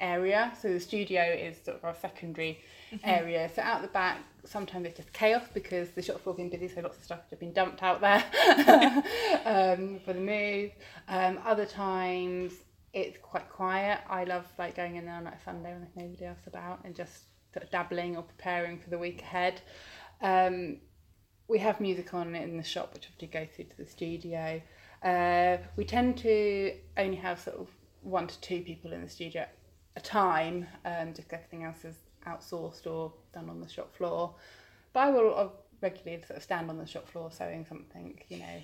area. 0.00 0.52
So 0.60 0.72
the 0.72 0.80
studio 0.80 1.22
is 1.22 1.56
sort 1.64 1.76
of 1.76 1.84
our 1.84 1.94
secondary 1.94 2.58
area. 3.04 3.50
So 3.54 3.62
out 3.62 3.82
the 3.82 3.88
back, 3.88 4.18
sometimes 4.44 4.86
it's 4.86 4.96
just 4.96 5.12
chaos 5.12 5.44
because 5.52 5.90
the 5.90 6.02
shop 6.02 6.20
floor's 6.20 6.38
been 6.38 6.50
busy, 6.50 6.68
so 6.68 6.80
lots 6.80 6.98
of 6.98 7.04
stuff 7.04 7.20
has 7.30 7.38
been 7.38 7.52
dumped 7.52 7.82
out 7.82 8.00
there 8.00 8.24
um, 9.44 10.00
for 10.04 10.12
the 10.12 10.20
move. 10.20 10.72
Um, 11.08 11.38
other 11.44 11.66
times 11.66 12.52
it's 12.92 13.18
quite 13.22 13.48
quiet. 13.48 14.00
I 14.08 14.24
love 14.24 14.46
like 14.58 14.74
going 14.74 14.96
in 14.96 15.04
there 15.06 15.14
on 15.14 15.24
like 15.24 15.34
a 15.34 15.44
Sunday 15.44 15.72
when 15.72 15.80
there's 15.82 15.96
nobody 15.96 16.24
else 16.24 16.40
about 16.46 16.80
and 16.84 16.94
just 16.94 17.24
dabbling 17.70 18.16
or 18.16 18.22
preparing 18.22 18.78
for 18.78 18.90
the 18.90 18.98
week 18.98 19.22
ahead. 19.22 19.60
Um, 20.20 20.78
we 21.48 21.58
have 21.58 21.80
music 21.80 22.14
on 22.14 22.34
in 22.34 22.56
the 22.56 22.62
shop, 22.62 22.94
which 22.94 23.06
obviously 23.06 23.28
goes 23.28 23.48
through 23.54 23.64
to 23.66 23.76
the 23.76 23.86
studio. 23.86 24.62
Uh, 25.02 25.56
we 25.76 25.84
tend 25.84 26.16
to 26.18 26.74
only 26.96 27.16
have 27.16 27.40
sort 27.40 27.56
of 27.56 27.68
one 28.02 28.26
to 28.26 28.40
two 28.40 28.62
people 28.62 28.92
in 28.92 29.02
the 29.02 29.08
studio 29.08 29.42
at 29.42 29.54
a 29.96 30.00
time, 30.00 30.66
um, 30.84 31.12
just 31.12 31.32
everything 31.32 31.64
else 31.64 31.84
is 31.84 31.96
outsourced 32.26 32.86
or 32.86 33.12
done 33.34 33.50
on 33.50 33.60
the 33.60 33.68
shop 33.68 33.94
floor. 33.96 34.34
But 34.92 35.00
I 35.00 35.10
will 35.10 35.34
uh, 35.36 35.48
regularly 35.80 36.22
sort 36.26 36.36
of 36.36 36.42
stand 36.42 36.70
on 36.70 36.78
the 36.78 36.86
shop 36.86 37.08
floor 37.08 37.30
sewing 37.30 37.64
something, 37.64 38.20
you 38.28 38.38
know, 38.38 38.62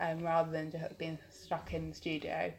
um, 0.00 0.22
rather 0.22 0.50
than 0.50 0.70
just 0.70 0.98
being 0.98 1.18
stuck 1.30 1.72
in 1.72 1.90
the 1.90 1.96
studio 1.96 2.52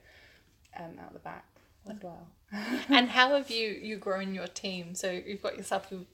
um, 0.79 0.97
out 1.01 1.13
the 1.13 1.19
back 1.19 1.45
as 1.89 1.97
well. 2.01 2.27
And 2.51 3.09
how 3.09 3.35
have 3.35 3.51
you 3.51 3.69
you 3.69 3.97
grown 3.97 4.33
your 4.33 4.47
team? 4.47 4.95
So 4.95 5.11
you've 5.11 5.41
got 5.41 5.57
yourself 5.57 5.87
you 5.91 6.05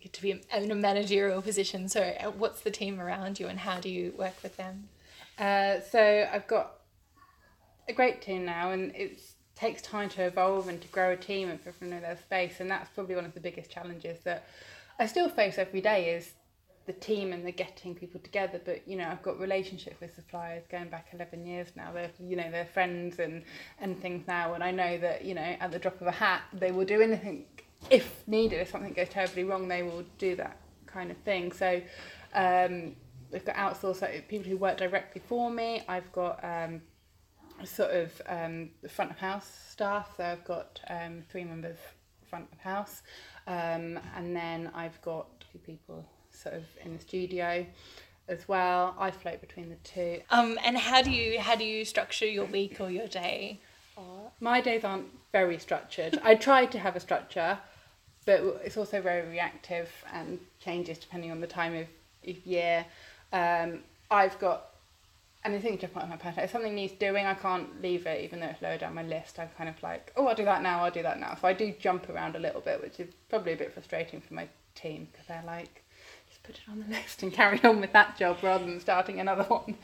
get 0.00 0.12
to 0.12 0.22
be 0.22 0.30
in 0.30 0.70
a 0.70 0.74
managerial 0.74 1.42
position. 1.42 1.88
So 1.88 2.00
uh, 2.00 2.30
what's 2.30 2.60
the 2.60 2.70
team 2.70 3.00
around 3.00 3.40
you, 3.40 3.46
and 3.46 3.58
how 3.58 3.80
do 3.80 3.88
you 3.88 4.14
work 4.16 4.42
with 4.42 4.56
them? 4.56 4.88
Uh, 5.38 5.80
so 5.80 6.28
I've 6.32 6.46
got 6.46 6.80
a 7.88 7.92
great 7.92 8.22
team 8.22 8.44
now, 8.44 8.70
and 8.70 8.94
it 8.94 9.20
takes 9.54 9.82
time 9.82 10.08
to 10.10 10.22
evolve 10.22 10.68
and 10.68 10.80
to 10.80 10.88
grow 10.88 11.12
a 11.12 11.16
team 11.16 11.48
and 11.48 11.60
for 11.60 11.72
know 11.84 12.00
their 12.00 12.16
space. 12.16 12.60
And 12.60 12.70
that's 12.70 12.90
probably 12.90 13.14
one 13.14 13.24
of 13.24 13.34
the 13.34 13.40
biggest 13.40 13.70
challenges 13.70 14.20
that 14.24 14.46
I 14.98 15.06
still 15.06 15.28
face 15.28 15.58
every 15.58 15.80
day 15.80 16.14
is 16.14 16.32
the 16.86 16.92
team 16.92 17.32
and 17.32 17.46
the 17.46 17.52
getting 17.52 17.94
people 17.94 18.20
together. 18.20 18.60
But 18.64 18.86
you 18.86 18.96
know, 18.96 19.08
I've 19.08 19.22
got 19.22 19.38
relationships 19.38 20.00
with 20.00 20.14
suppliers 20.14 20.64
going 20.70 20.88
back 20.88 21.08
eleven 21.12 21.46
years 21.46 21.68
now. 21.76 21.92
They're 21.92 22.10
you 22.20 22.36
know 22.36 22.50
they're 22.50 22.66
friends 22.66 23.18
and 23.18 23.42
and 23.80 24.00
things 24.00 24.26
now, 24.26 24.54
and 24.54 24.62
I 24.62 24.70
know 24.70 24.98
that 24.98 25.24
you 25.24 25.34
know 25.34 25.56
at 25.60 25.70
the 25.70 25.78
drop 25.78 26.00
of 26.00 26.06
a 26.06 26.12
hat 26.12 26.42
they 26.52 26.70
will 26.70 26.86
do 26.86 27.00
anything 27.00 27.46
if 27.90 28.26
needed. 28.26 28.60
If 28.60 28.70
something 28.70 28.92
goes 28.92 29.08
terribly 29.08 29.44
wrong, 29.44 29.68
they 29.68 29.82
will 29.82 30.04
do 30.18 30.36
that 30.36 30.58
kind 30.86 31.10
of 31.10 31.16
thing. 31.18 31.52
So. 31.52 31.80
Um, 32.34 32.96
We've 33.34 33.44
got 33.44 33.56
outsourced 33.56 34.00
like, 34.00 34.28
people 34.28 34.48
who 34.48 34.56
work 34.56 34.76
directly 34.76 35.20
for 35.26 35.50
me. 35.50 35.82
I've 35.88 36.10
got 36.12 36.38
um, 36.44 36.80
sort 37.64 37.90
of 37.90 38.22
um, 38.28 38.70
the 38.80 38.88
front 38.88 39.10
of 39.10 39.18
house 39.18 39.50
staff. 39.68 40.14
So 40.16 40.24
I've 40.24 40.44
got 40.44 40.78
um, 40.88 41.24
three 41.28 41.42
members 41.42 41.78
front 42.28 42.46
of 42.52 42.58
house, 42.60 43.02
um, 43.48 43.98
and 44.16 44.36
then 44.36 44.70
I've 44.72 45.00
got 45.02 45.26
two 45.52 45.58
people 45.58 46.06
sort 46.34 46.54
of 46.54 46.64
in 46.84 46.96
the 46.96 47.00
studio 47.00 47.66
as 48.28 48.48
well. 48.48 48.94
I 48.98 49.10
float 49.10 49.40
between 49.40 49.68
the 49.70 49.76
two. 49.76 50.20
Um, 50.30 50.58
and 50.64 50.76
how 50.76 51.02
do 51.02 51.10
you 51.10 51.40
how 51.40 51.56
do 51.56 51.64
you 51.64 51.84
structure 51.84 52.26
your 52.26 52.46
week 52.46 52.80
or 52.80 52.90
your 52.90 53.08
day? 53.08 53.60
My 54.40 54.60
days 54.60 54.84
aren't 54.84 55.06
very 55.32 55.58
structured. 55.58 56.20
I 56.22 56.34
try 56.34 56.66
to 56.66 56.78
have 56.78 56.96
a 56.96 57.00
structure, 57.00 57.58
but 58.26 58.40
it's 58.64 58.76
also 58.76 59.00
very 59.00 59.28
reactive 59.28 59.88
and 60.12 60.40
changes 60.60 60.98
depending 60.98 61.30
on 61.30 61.40
the 61.40 61.46
time 61.46 61.74
of, 61.74 61.86
of 62.28 62.46
year. 62.46 62.84
Um, 63.32 63.80
I've 64.10 64.38
got 64.40 64.74
and 65.44 65.52
I 65.52 65.56
anything 65.56 65.76
to 65.78 65.88
put 65.88 66.02
on 66.02 66.08
my 66.08 66.16
pattern. 66.16 66.44
If 66.44 66.50
something 66.50 66.74
needs 66.74 66.94
doing, 66.94 67.26
I 67.26 67.34
can't 67.34 67.82
leave 67.82 68.06
it, 68.06 68.24
even 68.24 68.40
though 68.40 68.46
it's 68.46 68.62
lower 68.62 68.78
down 68.78 68.94
my 68.94 69.02
list. 69.02 69.38
I'm 69.38 69.50
kind 69.58 69.68
of 69.68 69.80
like, 69.82 70.10
oh, 70.16 70.26
I'll 70.26 70.34
do 70.34 70.44
that 70.46 70.62
now. 70.62 70.82
I'll 70.82 70.90
do 70.90 71.02
that 71.02 71.20
now. 71.20 71.36
So 71.38 71.46
I 71.46 71.52
do 71.52 71.74
jump 71.78 72.08
around 72.08 72.34
a 72.34 72.38
little 72.38 72.62
bit, 72.62 72.80
which 72.80 72.98
is 72.98 73.12
probably 73.28 73.52
a 73.52 73.56
bit 73.56 73.72
frustrating 73.74 74.22
for 74.22 74.32
my 74.32 74.48
team 74.74 75.06
because 75.12 75.26
they're 75.26 75.44
like, 75.46 75.83
put 76.44 76.56
it 76.56 76.62
on 76.70 76.84
the 76.86 76.94
list 76.94 77.22
and 77.22 77.32
carry 77.32 77.62
on 77.64 77.80
with 77.80 77.92
that 77.92 78.16
job 78.16 78.38
rather 78.42 78.64
than 78.64 78.80
starting 78.80 79.20
another 79.20 79.44
one. 79.44 79.76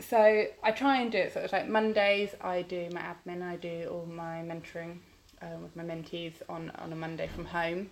So 0.00 0.46
I 0.62 0.72
try 0.72 1.00
and 1.00 1.12
do 1.12 1.18
it 1.18 1.32
So 1.32 1.40
it's 1.40 1.52
like 1.52 1.68
Mondays. 1.68 2.34
I 2.40 2.62
do 2.62 2.88
my 2.92 3.00
admin. 3.00 3.42
I 3.42 3.56
do 3.56 3.88
all 3.90 4.06
my 4.06 4.42
mentoring 4.42 4.98
um, 5.40 5.62
with 5.62 5.76
my 5.76 5.84
mentees 5.84 6.34
on 6.48 6.70
on 6.78 6.92
a 6.92 6.96
Monday 6.96 7.28
from 7.28 7.44
home. 7.44 7.90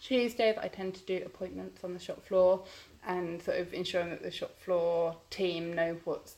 Tuesdays, 0.00 0.56
I 0.60 0.68
tend 0.68 0.94
to 0.94 1.02
do 1.02 1.22
appointments 1.24 1.84
on 1.84 1.94
the 1.94 2.00
shop 2.00 2.24
floor 2.24 2.64
and 3.06 3.40
sort 3.42 3.58
of 3.58 3.72
ensuring 3.72 4.10
that 4.10 4.22
the 4.22 4.30
shop 4.30 4.58
floor 4.58 5.16
team 5.30 5.74
know 5.74 5.96
what's 6.04 6.36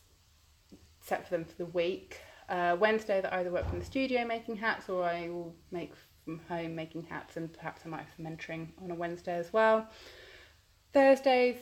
set 1.00 1.24
for 1.26 1.30
them 1.30 1.44
for 1.44 1.54
the 1.56 1.66
week. 1.66 2.20
Uh, 2.48 2.76
Wednesdays, 2.78 3.24
I 3.24 3.40
either 3.40 3.50
work 3.50 3.68
from 3.68 3.78
the 3.78 3.84
studio 3.84 4.26
making 4.26 4.56
hats 4.56 4.88
or 4.88 5.04
I 5.04 5.28
will 5.28 5.54
make 5.70 5.92
from 6.24 6.40
home 6.48 6.74
making 6.74 7.04
hats 7.04 7.36
and 7.36 7.52
perhaps 7.52 7.82
I 7.84 7.88
might 7.88 8.00
have 8.00 8.12
some 8.16 8.26
mentoring 8.26 8.68
on 8.82 8.90
a 8.90 8.94
Wednesday 8.94 9.36
as 9.36 9.52
well. 9.52 9.88
Thursdays 10.94 11.56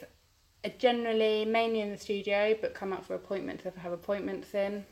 are 0.63 0.71
generally 0.79 1.47
mainly 1.47 1.81
in 1.81 1.91
the 1.91 1.97
studio 1.97 2.55
but 2.61 2.75
come 2.75 2.93
up 2.93 3.05
for 3.05 3.15
appointments 3.15 3.65
if 3.65 3.77
I 3.79 3.81
have 3.81 3.93
appointments 3.93 4.55
in. 4.55 4.85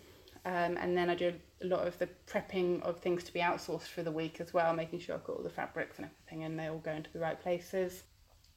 Um, 0.46 0.78
and 0.78 0.96
then 0.96 1.10
I 1.10 1.14
do 1.14 1.34
a 1.62 1.66
lot 1.66 1.86
of 1.86 1.98
the 1.98 2.08
prepping 2.26 2.82
of 2.82 2.98
things 3.00 3.22
to 3.24 3.32
be 3.34 3.40
outsourced 3.40 3.88
for 3.88 4.02
the 4.02 4.10
week 4.10 4.40
as 4.40 4.54
well, 4.54 4.72
making 4.72 5.00
sure 5.00 5.14
I've 5.14 5.24
got 5.24 5.36
all 5.36 5.42
the 5.42 5.50
fabrics 5.50 5.98
and 5.98 6.06
everything 6.06 6.44
and 6.44 6.58
they 6.58 6.68
all 6.68 6.78
go 6.78 6.92
into 6.92 7.12
the 7.12 7.20
right 7.20 7.38
places. 7.38 8.04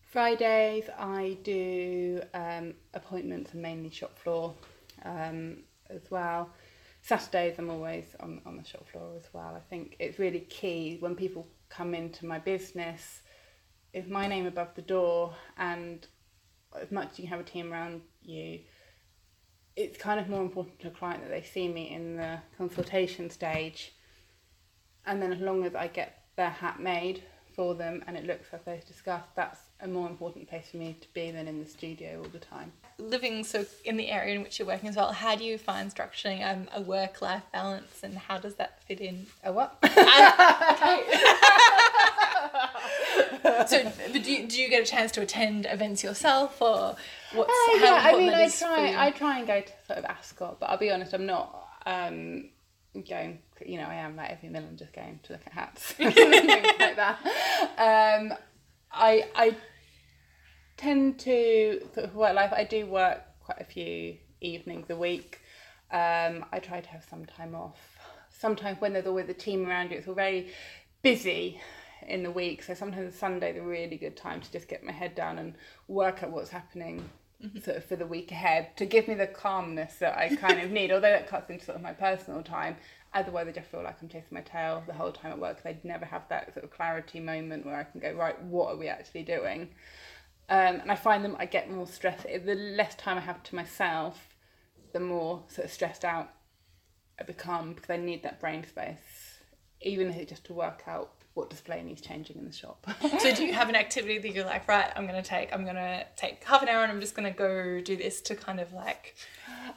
Fridays 0.01 0.85
I 0.97 1.37
do 1.43 2.21
um, 2.33 2.75
appointments 2.93 3.51
and 3.51 3.61
mainly 3.61 3.89
shop 3.89 4.17
floor 4.17 4.55
um, 5.03 5.57
as 5.89 6.09
well. 6.09 6.49
Saturdays 7.01 7.59
I'm 7.59 7.69
always 7.69 8.15
on, 8.21 8.39
on 8.45 8.55
the 8.55 8.63
shop 8.63 8.87
floor 8.87 9.17
as 9.17 9.27
well. 9.33 9.53
I 9.53 9.59
think 9.69 9.97
it's 9.99 10.17
really 10.17 10.39
key 10.39 10.95
when 11.01 11.13
people 11.13 11.45
come 11.67 11.93
into 11.93 12.25
my 12.25 12.39
business 12.39 13.22
is 13.93 14.07
my 14.07 14.27
name 14.27 14.45
above 14.45 14.69
the 14.75 14.81
door 14.81 15.33
and 15.57 16.07
as 16.81 16.91
much 16.91 17.11
as 17.13 17.19
you 17.19 17.27
have 17.27 17.39
a 17.39 17.43
team 17.43 17.71
around 17.71 18.01
you, 18.23 18.59
it's 19.75 19.97
kind 19.97 20.19
of 20.19 20.29
more 20.29 20.41
important 20.41 20.79
to 20.79 20.87
a 20.87 20.91
client 20.91 21.21
that 21.21 21.29
they 21.29 21.41
see 21.41 21.67
me 21.67 21.93
in 21.93 22.17
the 22.17 22.39
consultation 22.57 23.29
stage. 23.29 23.93
And 25.05 25.21
then 25.21 25.33
as 25.33 25.39
long 25.39 25.63
as 25.63 25.75
I 25.75 25.87
get 25.87 26.23
their 26.35 26.49
hat 26.49 26.79
made 26.79 27.23
for 27.55 27.75
them 27.75 28.03
and 28.07 28.17
it 28.17 28.25
looks 28.25 28.47
as 28.51 28.61
they've 28.65 28.85
discussed, 28.85 29.29
that's 29.35 29.59
a 29.81 29.87
more 29.87 30.07
important 30.07 30.47
place 30.47 30.69
for 30.71 30.77
me 30.77 30.95
to 31.01 31.07
be 31.13 31.31
than 31.31 31.47
in 31.47 31.59
the 31.59 31.69
studio 31.69 32.19
all 32.19 32.29
the 32.29 32.39
time. 32.39 32.71
Living 32.99 33.43
so 33.43 33.65
in 33.85 33.97
the 33.97 34.09
area 34.09 34.35
in 34.35 34.43
which 34.43 34.59
you're 34.59 34.67
working 34.67 34.89
as 34.89 34.95
well, 34.95 35.11
how 35.11 35.35
do 35.35 35.43
you 35.43 35.57
find 35.57 35.93
structuring 35.93 36.47
um, 36.47 36.67
a 36.73 36.81
work-life 36.81 37.43
balance 37.51 38.01
and 38.03 38.17
how 38.17 38.37
does 38.37 38.55
that 38.55 38.81
fit 38.83 39.01
in? 39.01 39.25
A 39.43 39.51
what? 39.51 39.77
so, 43.65 43.83
but 44.11 44.23
do 44.23 44.31
you, 44.31 44.47
do 44.47 44.61
you 44.61 44.69
get 44.69 44.83
a 44.83 44.85
chance 44.85 45.11
to 45.13 45.21
attend 45.21 45.65
events 45.69 46.03
yourself, 46.03 46.61
or 46.61 46.95
what's 47.33 47.49
Uh, 47.49 47.79
how 47.79 47.95
yeah, 47.95 48.01
I 48.03 48.17
mean, 48.17 48.29
I 48.29 48.49
try. 48.49 49.07
I 49.07 49.11
try 49.11 49.37
and 49.39 49.47
go 49.47 49.61
to 49.61 49.71
sort 49.87 49.99
of 49.99 50.05
Ascot, 50.05 50.59
but 50.59 50.69
I'll 50.69 50.77
be 50.77 50.91
honest, 50.91 51.13
I'm 51.13 51.25
not 51.25 51.67
um, 51.85 52.49
going. 53.07 53.39
You 53.65 53.77
know, 53.77 53.87
I 53.87 53.95
am 53.95 54.15
like 54.15 54.29
every 54.31 54.49
milliner 54.49 54.75
just 54.75 54.93
going 54.93 55.19
to 55.23 55.33
look 55.33 55.41
at 55.45 55.53
hats, 55.53 55.83
things 55.93 56.15
like 56.15 56.95
that. 56.95 57.19
Um, 57.77 58.33
I 58.91 59.25
I 59.35 59.55
tend 60.77 61.19
to 61.19 61.81
sort 61.93 62.05
of 62.05 62.15
work 62.15 62.35
life. 62.35 62.51
I 62.53 62.63
do 62.63 62.85
work 62.85 63.21
quite 63.43 63.61
a 63.61 63.65
few 63.65 64.17
evenings 64.41 64.89
a 64.89 64.95
week. 64.95 65.39
Um, 65.91 66.45
I 66.51 66.59
try 66.61 66.81
to 66.81 66.89
have 66.89 67.05
some 67.09 67.25
time 67.25 67.55
off. 67.55 67.79
Sometimes 68.29 68.81
when 68.81 68.93
there's 68.93 69.05
always 69.05 69.29
a 69.29 69.33
team 69.33 69.67
around 69.67 69.91
you, 69.91 69.97
it's 69.97 70.07
all 70.07 70.15
very 70.15 70.51
busy 71.01 71.61
in 72.07 72.23
the 72.23 72.31
week. 72.31 72.63
So 72.63 72.73
sometimes 72.73 73.15
Sunday's 73.15 73.57
a 73.57 73.61
really 73.61 73.97
good 73.97 74.15
time 74.15 74.41
to 74.41 74.51
just 74.51 74.67
get 74.67 74.83
my 74.83 74.91
head 74.91 75.15
down 75.15 75.37
and 75.37 75.55
work 75.87 76.23
out 76.23 76.31
what's 76.31 76.49
happening 76.49 77.09
sort 77.61 77.77
of 77.77 77.83
for 77.83 77.95
the 77.95 78.05
week 78.05 78.31
ahead 78.31 78.75
to 78.77 78.85
give 78.85 79.07
me 79.07 79.15
the 79.15 79.27
calmness 79.27 79.95
that 79.95 80.17
I 80.17 80.35
kind 80.35 80.61
of 80.61 80.71
need. 80.71 80.91
Although 80.91 81.11
that 81.11 81.27
cuts 81.27 81.49
into 81.49 81.65
sort 81.65 81.75
of 81.75 81.81
my 81.81 81.93
personal 81.93 82.41
time. 82.41 82.77
Otherwise, 83.13 83.47
I 83.47 83.51
just 83.51 83.69
feel 83.69 83.83
like 83.83 83.97
I'm 84.01 84.09
chasing 84.09 84.29
my 84.31 84.41
tail 84.41 84.83
the 84.87 84.93
whole 84.93 85.11
time 85.11 85.33
at 85.33 85.39
work. 85.39 85.59
I'd 85.65 85.85
never 85.85 86.05
have 86.05 86.27
that 86.29 86.53
sort 86.53 86.63
of 86.63 86.71
clarity 86.71 87.19
moment 87.19 87.65
where 87.65 87.75
I 87.75 87.83
can 87.83 87.99
go 87.99 88.13
right. 88.13 88.41
What 88.43 88.73
are 88.73 88.77
we 88.77 88.87
actually 88.87 89.23
doing? 89.23 89.69
Um, 90.49 90.81
and 90.81 90.91
I 90.91 90.95
find 90.95 91.23
them 91.23 91.35
I 91.37 91.45
get 91.45 91.69
more 91.69 91.85
stressed. 91.85 92.23
The 92.23 92.55
less 92.55 92.95
time 92.95 93.17
I 93.17 93.21
have 93.21 93.43
to 93.43 93.55
myself, 93.55 94.35
the 94.93 94.99
more 94.99 95.43
sort 95.47 95.65
of 95.65 95.71
stressed 95.71 96.03
out 96.03 96.31
I 97.19 97.23
become 97.23 97.73
because 97.73 97.89
I 97.89 97.97
need 97.97 98.23
that 98.23 98.39
brain 98.39 98.65
space, 98.67 99.39
even 99.81 100.09
if 100.09 100.17
it's 100.17 100.31
just 100.31 100.45
to 100.45 100.53
work 100.53 100.83
out 100.87 101.11
what 101.33 101.49
display 101.49 101.81
needs 101.81 102.01
changing 102.01 102.37
in 102.37 102.45
the 102.45 102.53
shop. 102.53 102.85
so, 103.19 103.33
do 103.33 103.45
you 103.45 103.53
have 103.53 103.69
an 103.69 103.75
activity 103.75 104.19
that 104.19 104.29
you're 104.33 104.45
like, 104.45 104.67
right? 104.67 104.91
I'm 104.95 105.05
gonna 105.07 105.23
take. 105.23 105.53
I'm 105.53 105.65
gonna 105.65 106.05
take 106.15 106.43
half 106.43 106.61
an 106.61 106.69
hour, 106.69 106.83
and 106.83 106.91
I'm 106.91 107.01
just 107.01 107.15
gonna 107.15 107.31
go 107.31 107.81
do 107.81 107.95
this 107.95 108.21
to 108.21 108.35
kind 108.35 108.59
of 108.59 108.71
like. 108.73 109.15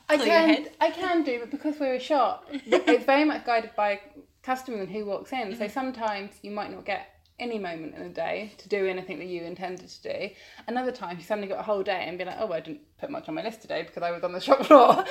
I 0.09 0.17
can. 0.17 0.69
I 0.81 0.91
can 0.91 1.23
do, 1.23 1.41
but 1.41 1.51
because 1.51 1.79
we're 1.79 1.95
a 1.95 2.01
shop, 2.01 2.47
it's 2.51 3.05
very 3.05 3.25
much 3.25 3.47
guided 3.47 3.75
by 3.75 4.01
customer 4.43 4.79
and 4.79 4.91
who 4.91 5.05
walks 5.05 5.33
in. 5.33 5.49
Mm-hmm. 5.49 5.59
So 5.59 5.69
sometimes 5.69 6.33
you 6.43 6.51
might 6.51 6.71
not 6.71 6.85
get 6.85 7.16
any 7.39 7.59
moment 7.59 7.95
in 7.95 8.03
the 8.03 8.09
day 8.09 8.53
to 8.59 8.69
do 8.69 8.87
anything 8.87 9.19
that 9.19 9.27
you 9.27 9.43
intended 9.43 9.89
to 9.89 10.03
do. 10.03 10.31
Another 10.67 10.91
time 10.91 11.19
you 11.19 11.23
suddenly 11.23 11.49
got 11.49 11.61
a 11.61 11.63
whole 11.63 11.83
day 11.83 12.05
and 12.07 12.17
be 12.17 12.25
like, 12.25 12.37
oh, 12.39 12.53
I 12.53 12.61
didn't 12.61 12.81
put 12.99 13.11
much 13.11 13.29
on 13.29 13.35
my 13.35 13.43
list 13.43 13.63
today 13.63 13.83
because 13.83 14.03
I 14.03 14.11
was 14.11 14.25
on 14.25 14.33
the 14.33 14.41
shop 14.47 14.65
floor. 14.65 14.91
um, 14.99 15.05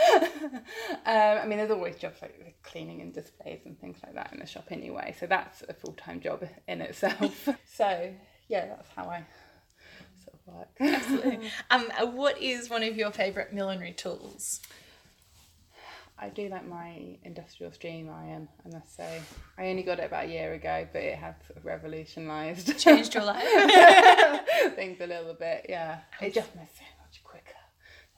I 1.05 1.45
mean, 1.45 1.57
there's 1.57 1.71
always 1.71 1.97
jobs 1.97 2.21
like 2.21 2.55
cleaning 2.63 3.01
and 3.01 3.13
displays 3.13 3.61
and 3.65 3.79
things 3.79 3.97
like 4.03 4.15
that 4.15 4.33
in 4.33 4.39
the 4.39 4.45
shop 4.45 4.65
anyway. 4.71 5.15
So 5.19 5.27
that's 5.27 5.63
a 5.67 5.73
full 5.73 5.93
time 5.93 6.19
job 6.19 6.43
in 6.67 6.81
itself. 6.81 7.47
so 7.65 8.13
yeah, 8.47 8.65
that's 8.67 8.89
how 8.95 9.03
I 9.03 9.23
sort 10.23 10.33
of 10.33 10.53
work. 10.53 10.67
Absolutely. 10.79 11.49
um, 11.69 12.15
what 12.15 12.41
is 12.41 12.69
one 12.69 12.83
of 12.83 12.97
your 12.97 13.11
favourite 13.11 13.53
millinery 13.53 13.93
tools? 13.93 14.61
I 16.17 16.29
do 16.29 16.47
like 16.47 16.65
my 16.67 17.17
industrial 17.23 17.73
steam 17.73 18.09
iron, 18.09 18.47
I 18.65 18.69
must 18.69 18.95
say. 18.95 19.21
I 19.57 19.67
only 19.67 19.83
got 19.83 19.99
it 19.99 20.05
about 20.05 20.25
a 20.25 20.27
year 20.29 20.53
ago, 20.53 20.87
but 20.93 21.01
it 21.01 21.17
has 21.17 21.35
revolutionised 21.63 22.79
Changed 22.79 23.13
your 23.13 23.25
life? 23.25 23.43
things 24.75 24.99
a 25.01 25.07
little 25.07 25.33
bit. 25.33 25.65
Yeah, 25.67 25.99
it 26.21 26.33
just 26.33 26.55
makes 26.55 26.71
so 26.77 26.85
much 27.01 27.21
quicker 27.23 27.43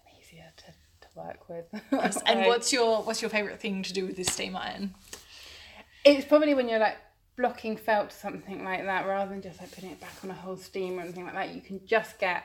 and 0.08 0.20
easier 0.24 0.46
to, 0.58 0.66
to 0.66 1.08
work 1.16 1.50
with. 1.50 1.66
and 2.28 2.40
I- 2.42 2.48
what's 2.48 2.72
your 2.72 3.02
what's 3.02 3.22
your 3.22 3.30
favourite 3.30 3.60
thing 3.60 3.82
to 3.84 3.94
do 3.94 4.06
with 4.06 4.16
this 4.16 4.28
steam 4.28 4.56
iron? 4.56 4.94
It's 6.06 6.26
probably 6.26 6.54
when 6.54 6.70
you're 6.70 6.80
like 6.80 6.98
blocking 7.36 7.78
felt 7.78 8.08
or 8.10 8.12
something 8.12 8.64
like 8.64 8.86
that, 8.86 9.08
rather 9.08 9.32
than 9.32 9.42
just 9.42 9.60
like 9.60 9.72
putting 9.74 9.92
it 9.92 10.00
back 10.00 10.14
on 10.24 10.30
a 10.30 10.34
whole 10.36 10.58
steam 10.58 11.00
or 11.00 11.02
anything 11.02 11.26
like 11.26 11.34
that. 11.34 11.54
You 11.56 11.62
can 11.62 11.82
just 11.88 12.20
get 12.20 12.44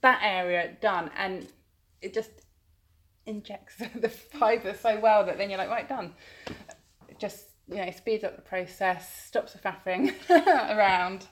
that 0.00 0.20
area 0.22 0.76
done, 0.80 1.10
and 1.16 1.46
it 2.00 2.14
just 2.14 2.30
injects 3.28 3.76
the 3.94 4.08
fibre 4.08 4.74
so 4.74 4.98
well 4.98 5.26
that 5.26 5.38
then 5.38 5.50
you're 5.50 5.58
like, 5.58 5.68
right, 5.68 5.88
done. 5.88 6.14
It 7.08 7.18
just 7.18 7.44
you 7.68 7.76
know 7.76 7.90
speeds 7.90 8.24
up 8.24 8.36
the 8.36 8.42
process, 8.42 9.26
stops 9.26 9.52
the 9.52 9.58
faffing 9.58 10.14
around. 10.30 11.26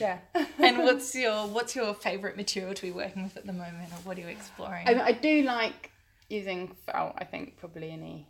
Yeah. 0.00 0.18
And 0.58 0.78
what's 0.84 1.14
your 1.14 1.46
what's 1.46 1.76
your 1.76 1.94
favourite 1.94 2.36
material 2.36 2.74
to 2.74 2.82
be 2.82 2.90
working 2.90 3.24
with 3.24 3.36
at 3.36 3.46
the 3.46 3.52
moment, 3.52 3.92
or 3.92 3.96
what 4.04 4.16
are 4.16 4.20
you 4.20 4.28
exploring? 4.28 4.88
I, 4.88 4.94
mean, 4.94 5.02
I 5.02 5.12
do 5.12 5.42
like 5.42 5.90
using 6.28 6.74
felt. 6.86 7.14
I 7.18 7.24
think 7.24 7.58
probably 7.58 7.90
any 7.90 8.28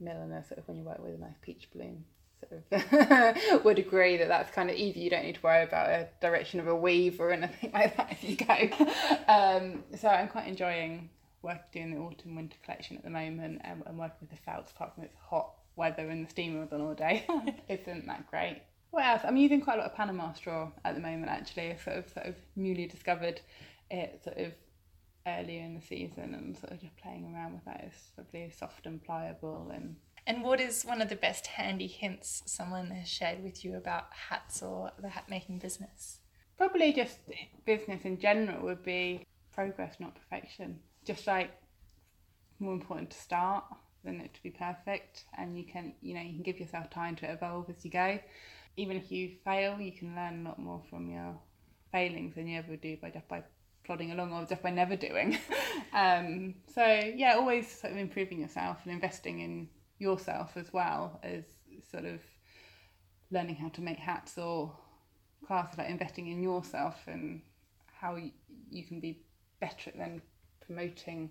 milliner 0.00 0.44
sort 0.46 0.58
of 0.58 0.68
when 0.68 0.76
you 0.76 0.84
work 0.84 1.02
with 1.02 1.14
a 1.14 1.18
nice 1.18 1.38
peach 1.42 1.68
bloom 1.72 2.04
sort 2.48 2.62
of 2.70 3.64
would 3.64 3.78
agree 3.78 4.16
that 4.16 4.28
that's 4.28 4.50
kind 4.52 4.70
of 4.70 4.76
easy. 4.76 5.00
You 5.00 5.10
don't 5.10 5.24
need 5.24 5.36
to 5.36 5.42
worry 5.42 5.64
about 5.64 5.88
a 5.88 6.08
direction 6.20 6.60
of 6.60 6.68
a 6.68 6.74
weave 6.74 7.20
or 7.20 7.32
anything 7.32 7.72
like 7.72 7.96
that 7.96 8.12
as 8.12 8.22
you 8.22 8.36
go. 8.36 8.54
Um, 9.26 9.84
so 9.96 10.08
I'm 10.08 10.28
quite 10.28 10.46
enjoying 10.46 11.10
work 11.42 11.72
doing 11.72 11.90
the 11.90 12.00
autumn 12.00 12.34
winter 12.34 12.56
collection 12.64 12.96
at 12.96 13.04
the 13.04 13.10
moment 13.10 13.60
and, 13.64 13.82
and 13.86 13.98
working 13.98 14.16
with 14.20 14.30
the 14.30 14.36
felts 14.36 14.72
apart 14.72 14.94
from 14.94 15.04
it's 15.04 15.16
hot 15.28 15.52
weather 15.76 16.08
and 16.08 16.26
the 16.26 16.30
steamer's 16.30 16.72
on 16.72 16.80
all 16.80 16.94
day. 16.94 17.26
Isn't 17.68 18.06
that 18.06 18.28
great? 18.30 18.62
What 18.90 19.04
else? 19.04 19.22
I'm 19.24 19.36
using 19.36 19.60
quite 19.60 19.74
a 19.74 19.82
lot 19.82 19.90
of 19.90 19.96
Panama 19.96 20.32
straw 20.32 20.70
at 20.84 20.94
the 20.94 21.00
moment 21.00 21.30
actually. 21.30 21.70
I've 21.70 21.82
sort 21.82 21.96
of 21.98 22.08
sort 22.10 22.26
of 22.26 22.34
newly 22.56 22.86
discovered 22.86 23.40
it 23.90 24.20
sort 24.24 24.38
of 24.38 24.52
earlier 25.26 25.62
in 25.62 25.74
the 25.74 25.82
season 25.82 26.34
and 26.34 26.56
sort 26.56 26.72
of 26.72 26.80
just 26.80 26.96
playing 26.96 27.32
around 27.34 27.52
with 27.54 27.64
that. 27.66 27.84
It's 27.86 28.10
probably 28.14 28.50
soft 28.50 28.86
and 28.86 29.02
pliable 29.02 29.70
and 29.72 29.96
And 30.26 30.42
what 30.42 30.60
is 30.60 30.84
one 30.84 31.02
of 31.02 31.08
the 31.08 31.16
best 31.16 31.46
handy 31.46 31.86
hints 31.86 32.42
someone 32.46 32.90
has 32.90 33.08
shared 33.08 33.42
with 33.42 33.64
you 33.64 33.76
about 33.76 34.06
hats 34.30 34.62
or 34.62 34.90
the 35.00 35.10
hat 35.10 35.24
making 35.28 35.58
business? 35.58 36.20
probably 36.58 36.92
just 36.92 37.18
business 37.64 38.04
in 38.04 38.18
general 38.18 38.62
would 38.64 38.82
be 38.82 39.24
progress, 39.54 39.96
not 39.98 40.14
perfection. 40.14 40.80
Just 41.08 41.26
like 41.26 41.50
more 42.58 42.74
important 42.74 43.08
to 43.12 43.18
start 43.18 43.64
than 44.04 44.20
it 44.20 44.34
to 44.34 44.42
be 44.42 44.50
perfect, 44.50 45.24
and 45.38 45.56
you 45.56 45.64
can 45.64 45.94
you 46.02 46.12
know 46.12 46.20
you 46.20 46.34
can 46.34 46.42
give 46.42 46.60
yourself 46.60 46.90
time 46.90 47.16
to 47.16 47.32
evolve 47.32 47.70
as 47.70 47.82
you 47.82 47.90
go. 47.90 48.18
Even 48.76 48.98
if 48.98 49.10
you 49.10 49.30
fail, 49.42 49.80
you 49.80 49.92
can 49.92 50.14
learn 50.14 50.44
a 50.44 50.50
lot 50.50 50.58
more 50.58 50.82
from 50.90 51.08
your 51.10 51.34
failings 51.90 52.34
than 52.34 52.46
you 52.46 52.58
ever 52.58 52.76
do 52.76 52.98
by 53.00 53.08
just 53.08 53.26
by 53.26 53.42
plodding 53.84 54.12
along 54.12 54.34
or 54.34 54.44
just 54.44 54.62
by 54.62 54.70
never 54.70 54.96
doing. 54.96 55.38
um, 55.94 56.54
so 56.74 56.84
yeah, 56.84 57.36
always 57.36 57.80
sort 57.80 57.94
of 57.94 57.98
improving 57.98 58.42
yourself 58.42 58.76
and 58.84 58.92
investing 58.92 59.40
in 59.40 59.66
yourself 59.98 60.58
as 60.58 60.70
well 60.74 61.18
as 61.22 61.44
sort 61.90 62.04
of 62.04 62.20
learning 63.30 63.56
how 63.56 63.70
to 63.70 63.80
make 63.80 63.98
hats 63.98 64.36
or 64.36 64.76
class 65.46 65.78
like 65.78 65.88
investing 65.88 66.28
in 66.28 66.42
yourself 66.42 66.96
and 67.06 67.40
how 67.98 68.16
you, 68.16 68.30
you 68.70 68.84
can 68.84 69.00
be 69.00 69.22
better 69.58 69.88
at 69.88 69.96
then 69.96 70.20
promoting 70.68 71.30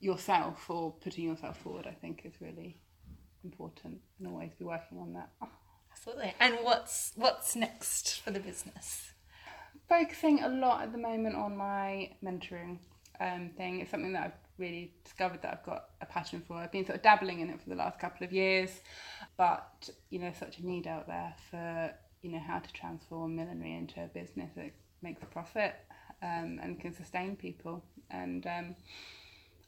yourself 0.00 0.68
or 0.68 0.92
putting 0.92 1.24
yourself 1.24 1.58
forward 1.62 1.86
i 1.86 1.94
think 1.94 2.22
is 2.24 2.34
really 2.40 2.76
important 3.44 3.98
and 4.18 4.28
always 4.28 4.52
be 4.58 4.64
working 4.64 4.98
on 4.98 5.14
that 5.14 5.30
Absolutely. 5.90 6.32
And 6.38 6.58
what's 6.62 7.12
what's 7.16 7.56
next 7.56 8.20
for 8.20 8.30
the 8.30 8.38
business? 8.38 9.10
focusing 9.88 10.42
a 10.42 10.48
lot 10.48 10.82
at 10.82 10.92
the 10.92 10.98
moment 10.98 11.34
on 11.34 11.56
my 11.56 12.10
mentoring 12.22 12.78
um, 13.20 13.50
thing. 13.56 13.80
It's 13.80 13.90
something 13.90 14.12
that 14.12 14.22
I've 14.24 14.58
really 14.58 14.92
discovered 15.04 15.42
that 15.42 15.52
I've 15.52 15.66
got 15.66 15.86
a 16.00 16.06
passion 16.06 16.42
for. 16.46 16.56
I've 16.56 16.72
been 16.72 16.84
sort 16.84 16.96
of 16.96 17.02
dabbling 17.02 17.40
in 17.40 17.50
it 17.50 17.60
for 17.60 17.70
the 17.70 17.76
last 17.76 17.98
couple 17.98 18.26
of 18.26 18.32
years, 18.32 18.70
but 19.36 19.88
you 20.10 20.18
know, 20.18 20.32
such 20.38 20.58
a 20.58 20.66
need 20.66 20.86
out 20.86 21.06
there 21.06 21.34
for 21.50 21.94
you 22.22 22.32
know 22.32 22.40
how 22.40 22.58
to 22.58 22.72
transform 22.72 23.36
millinery 23.36 23.74
into 23.74 24.02
a 24.02 24.08
business 24.08 24.50
that 24.56 24.72
makes 25.02 25.22
a 25.22 25.26
profit 25.26 25.74
um, 26.22 26.58
and 26.62 26.80
can 26.80 26.94
sustain 26.94 27.36
people. 27.36 27.84
And 28.10 28.46
um, 28.46 28.76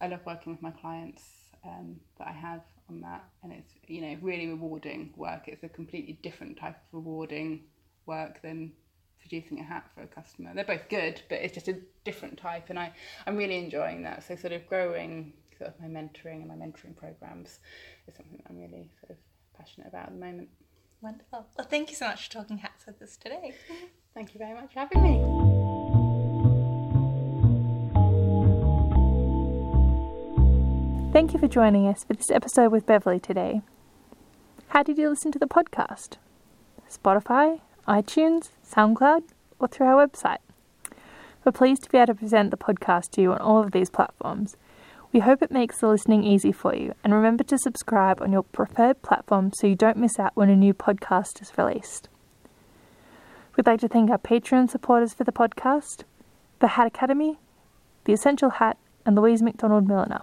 I 0.00 0.08
love 0.08 0.20
working 0.26 0.52
with 0.52 0.62
my 0.62 0.70
clients 0.70 1.22
um, 1.64 1.96
that 2.18 2.28
I 2.28 2.32
have 2.32 2.62
on 2.88 3.00
that, 3.02 3.24
and 3.42 3.52
it's 3.52 3.72
you 3.86 4.00
know 4.00 4.16
really 4.22 4.48
rewarding 4.48 5.12
work. 5.16 5.42
It's 5.46 5.62
a 5.62 5.68
completely 5.68 6.18
different 6.22 6.58
type 6.58 6.76
of 6.76 6.82
rewarding 6.92 7.64
work 8.06 8.42
than 8.42 8.72
producing 9.20 9.60
a 9.60 9.62
hat 9.62 9.90
for 9.94 10.02
a 10.02 10.06
customer. 10.06 10.52
They're 10.54 10.64
both 10.64 10.88
good, 10.88 11.22
but 11.28 11.38
it's 11.40 11.54
just 11.54 11.68
a 11.68 11.78
different 12.04 12.38
type, 12.38 12.70
and 12.70 12.78
I 12.78 12.92
I'm 13.26 13.36
really 13.36 13.58
enjoying 13.58 14.02
that. 14.04 14.24
So 14.24 14.36
sort 14.36 14.52
of 14.52 14.66
growing 14.66 15.34
sort 15.58 15.74
of 15.74 15.80
my 15.80 15.86
mentoring 15.86 16.40
and 16.42 16.48
my 16.48 16.54
mentoring 16.54 16.96
programs 16.96 17.58
is 18.08 18.14
something 18.16 18.42
I'm 18.48 18.58
really 18.58 18.90
sort 19.00 19.10
of 19.10 19.16
passionate 19.56 19.88
about 19.88 20.06
at 20.06 20.14
the 20.14 20.20
moment. 20.20 20.48
Wonderful. 21.02 21.46
Well, 21.56 21.66
thank 21.66 21.90
you 21.90 21.96
so 21.96 22.06
much 22.06 22.26
for 22.26 22.32
talking 22.32 22.58
hats 22.58 22.86
with 22.86 23.00
us 23.00 23.16
today. 23.16 23.54
Thank 24.14 24.34
you 24.34 24.38
very 24.38 24.54
much 24.54 24.72
for 24.72 24.80
having 24.80 25.02
me. 25.02 25.79
Thank 31.12 31.32
you 31.32 31.40
for 31.40 31.48
joining 31.48 31.88
us 31.88 32.04
for 32.04 32.12
this 32.12 32.30
episode 32.30 32.70
with 32.70 32.86
Beverly 32.86 33.18
today. 33.18 33.62
How 34.68 34.84
did 34.84 34.96
you 34.96 35.08
listen 35.08 35.32
to 35.32 35.40
the 35.40 35.48
podcast? 35.48 36.18
Spotify, 36.88 37.60
iTunes, 37.88 38.50
SoundCloud, 38.64 39.24
or 39.58 39.66
through 39.66 39.88
our 39.88 40.06
website? 40.06 40.38
We're 41.44 41.50
pleased 41.50 41.82
to 41.82 41.90
be 41.90 41.98
able 41.98 42.06
to 42.06 42.14
present 42.14 42.52
the 42.52 42.56
podcast 42.56 43.10
to 43.12 43.22
you 43.22 43.32
on 43.32 43.38
all 43.38 43.58
of 43.58 43.72
these 43.72 43.90
platforms. 43.90 44.56
We 45.12 45.18
hope 45.18 45.42
it 45.42 45.50
makes 45.50 45.78
the 45.80 45.88
listening 45.88 46.22
easy 46.22 46.52
for 46.52 46.76
you, 46.76 46.94
and 47.02 47.12
remember 47.12 47.42
to 47.42 47.58
subscribe 47.58 48.22
on 48.22 48.30
your 48.30 48.44
preferred 48.44 49.02
platform 49.02 49.50
so 49.52 49.66
you 49.66 49.74
don't 49.74 49.96
miss 49.96 50.16
out 50.16 50.36
when 50.36 50.48
a 50.48 50.54
new 50.54 50.72
podcast 50.72 51.42
is 51.42 51.58
released. 51.58 52.08
We'd 53.56 53.66
like 53.66 53.80
to 53.80 53.88
thank 53.88 54.10
our 54.10 54.18
Patreon 54.18 54.70
supporters 54.70 55.12
for 55.12 55.24
the 55.24 55.32
podcast, 55.32 56.04
the 56.60 56.68
Hat 56.68 56.86
Academy, 56.86 57.40
the 58.04 58.12
Essential 58.12 58.50
Hat, 58.50 58.78
and 59.04 59.16
Louise 59.16 59.42
McDonald 59.42 59.88
Milliner. 59.88 60.22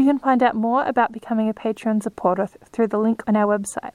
You 0.00 0.06
can 0.06 0.18
find 0.18 0.42
out 0.42 0.54
more 0.54 0.86
about 0.86 1.12
becoming 1.12 1.50
a 1.50 1.52
Patreon 1.52 2.02
supporter 2.02 2.46
th- 2.46 2.56
through 2.72 2.86
the 2.86 2.96
link 2.96 3.22
on 3.26 3.36
our 3.36 3.58
website. 3.58 3.92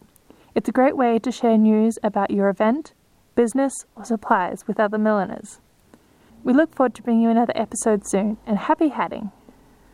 It's 0.53 0.69
a 0.69 0.71
great 0.71 0.95
way 0.95 1.17
to 1.17 1.31
share 1.31 1.57
news 1.57 1.97
about 2.03 2.29
your 2.29 2.47
event, 2.47 2.93
business, 3.33 3.73
or 3.95 4.05
supplies 4.05 4.67
with 4.67 4.79
other 4.79 4.99
milliners. 4.99 5.61
We 6.43 6.53
look 6.53 6.75
forward 6.75 6.93
to 6.93 7.01
bringing 7.01 7.23
you 7.23 7.31
another 7.31 7.53
episode 7.55 8.05
soon, 8.05 8.37
and 8.45 8.59
happy 8.59 8.89
hatting! 8.89 9.31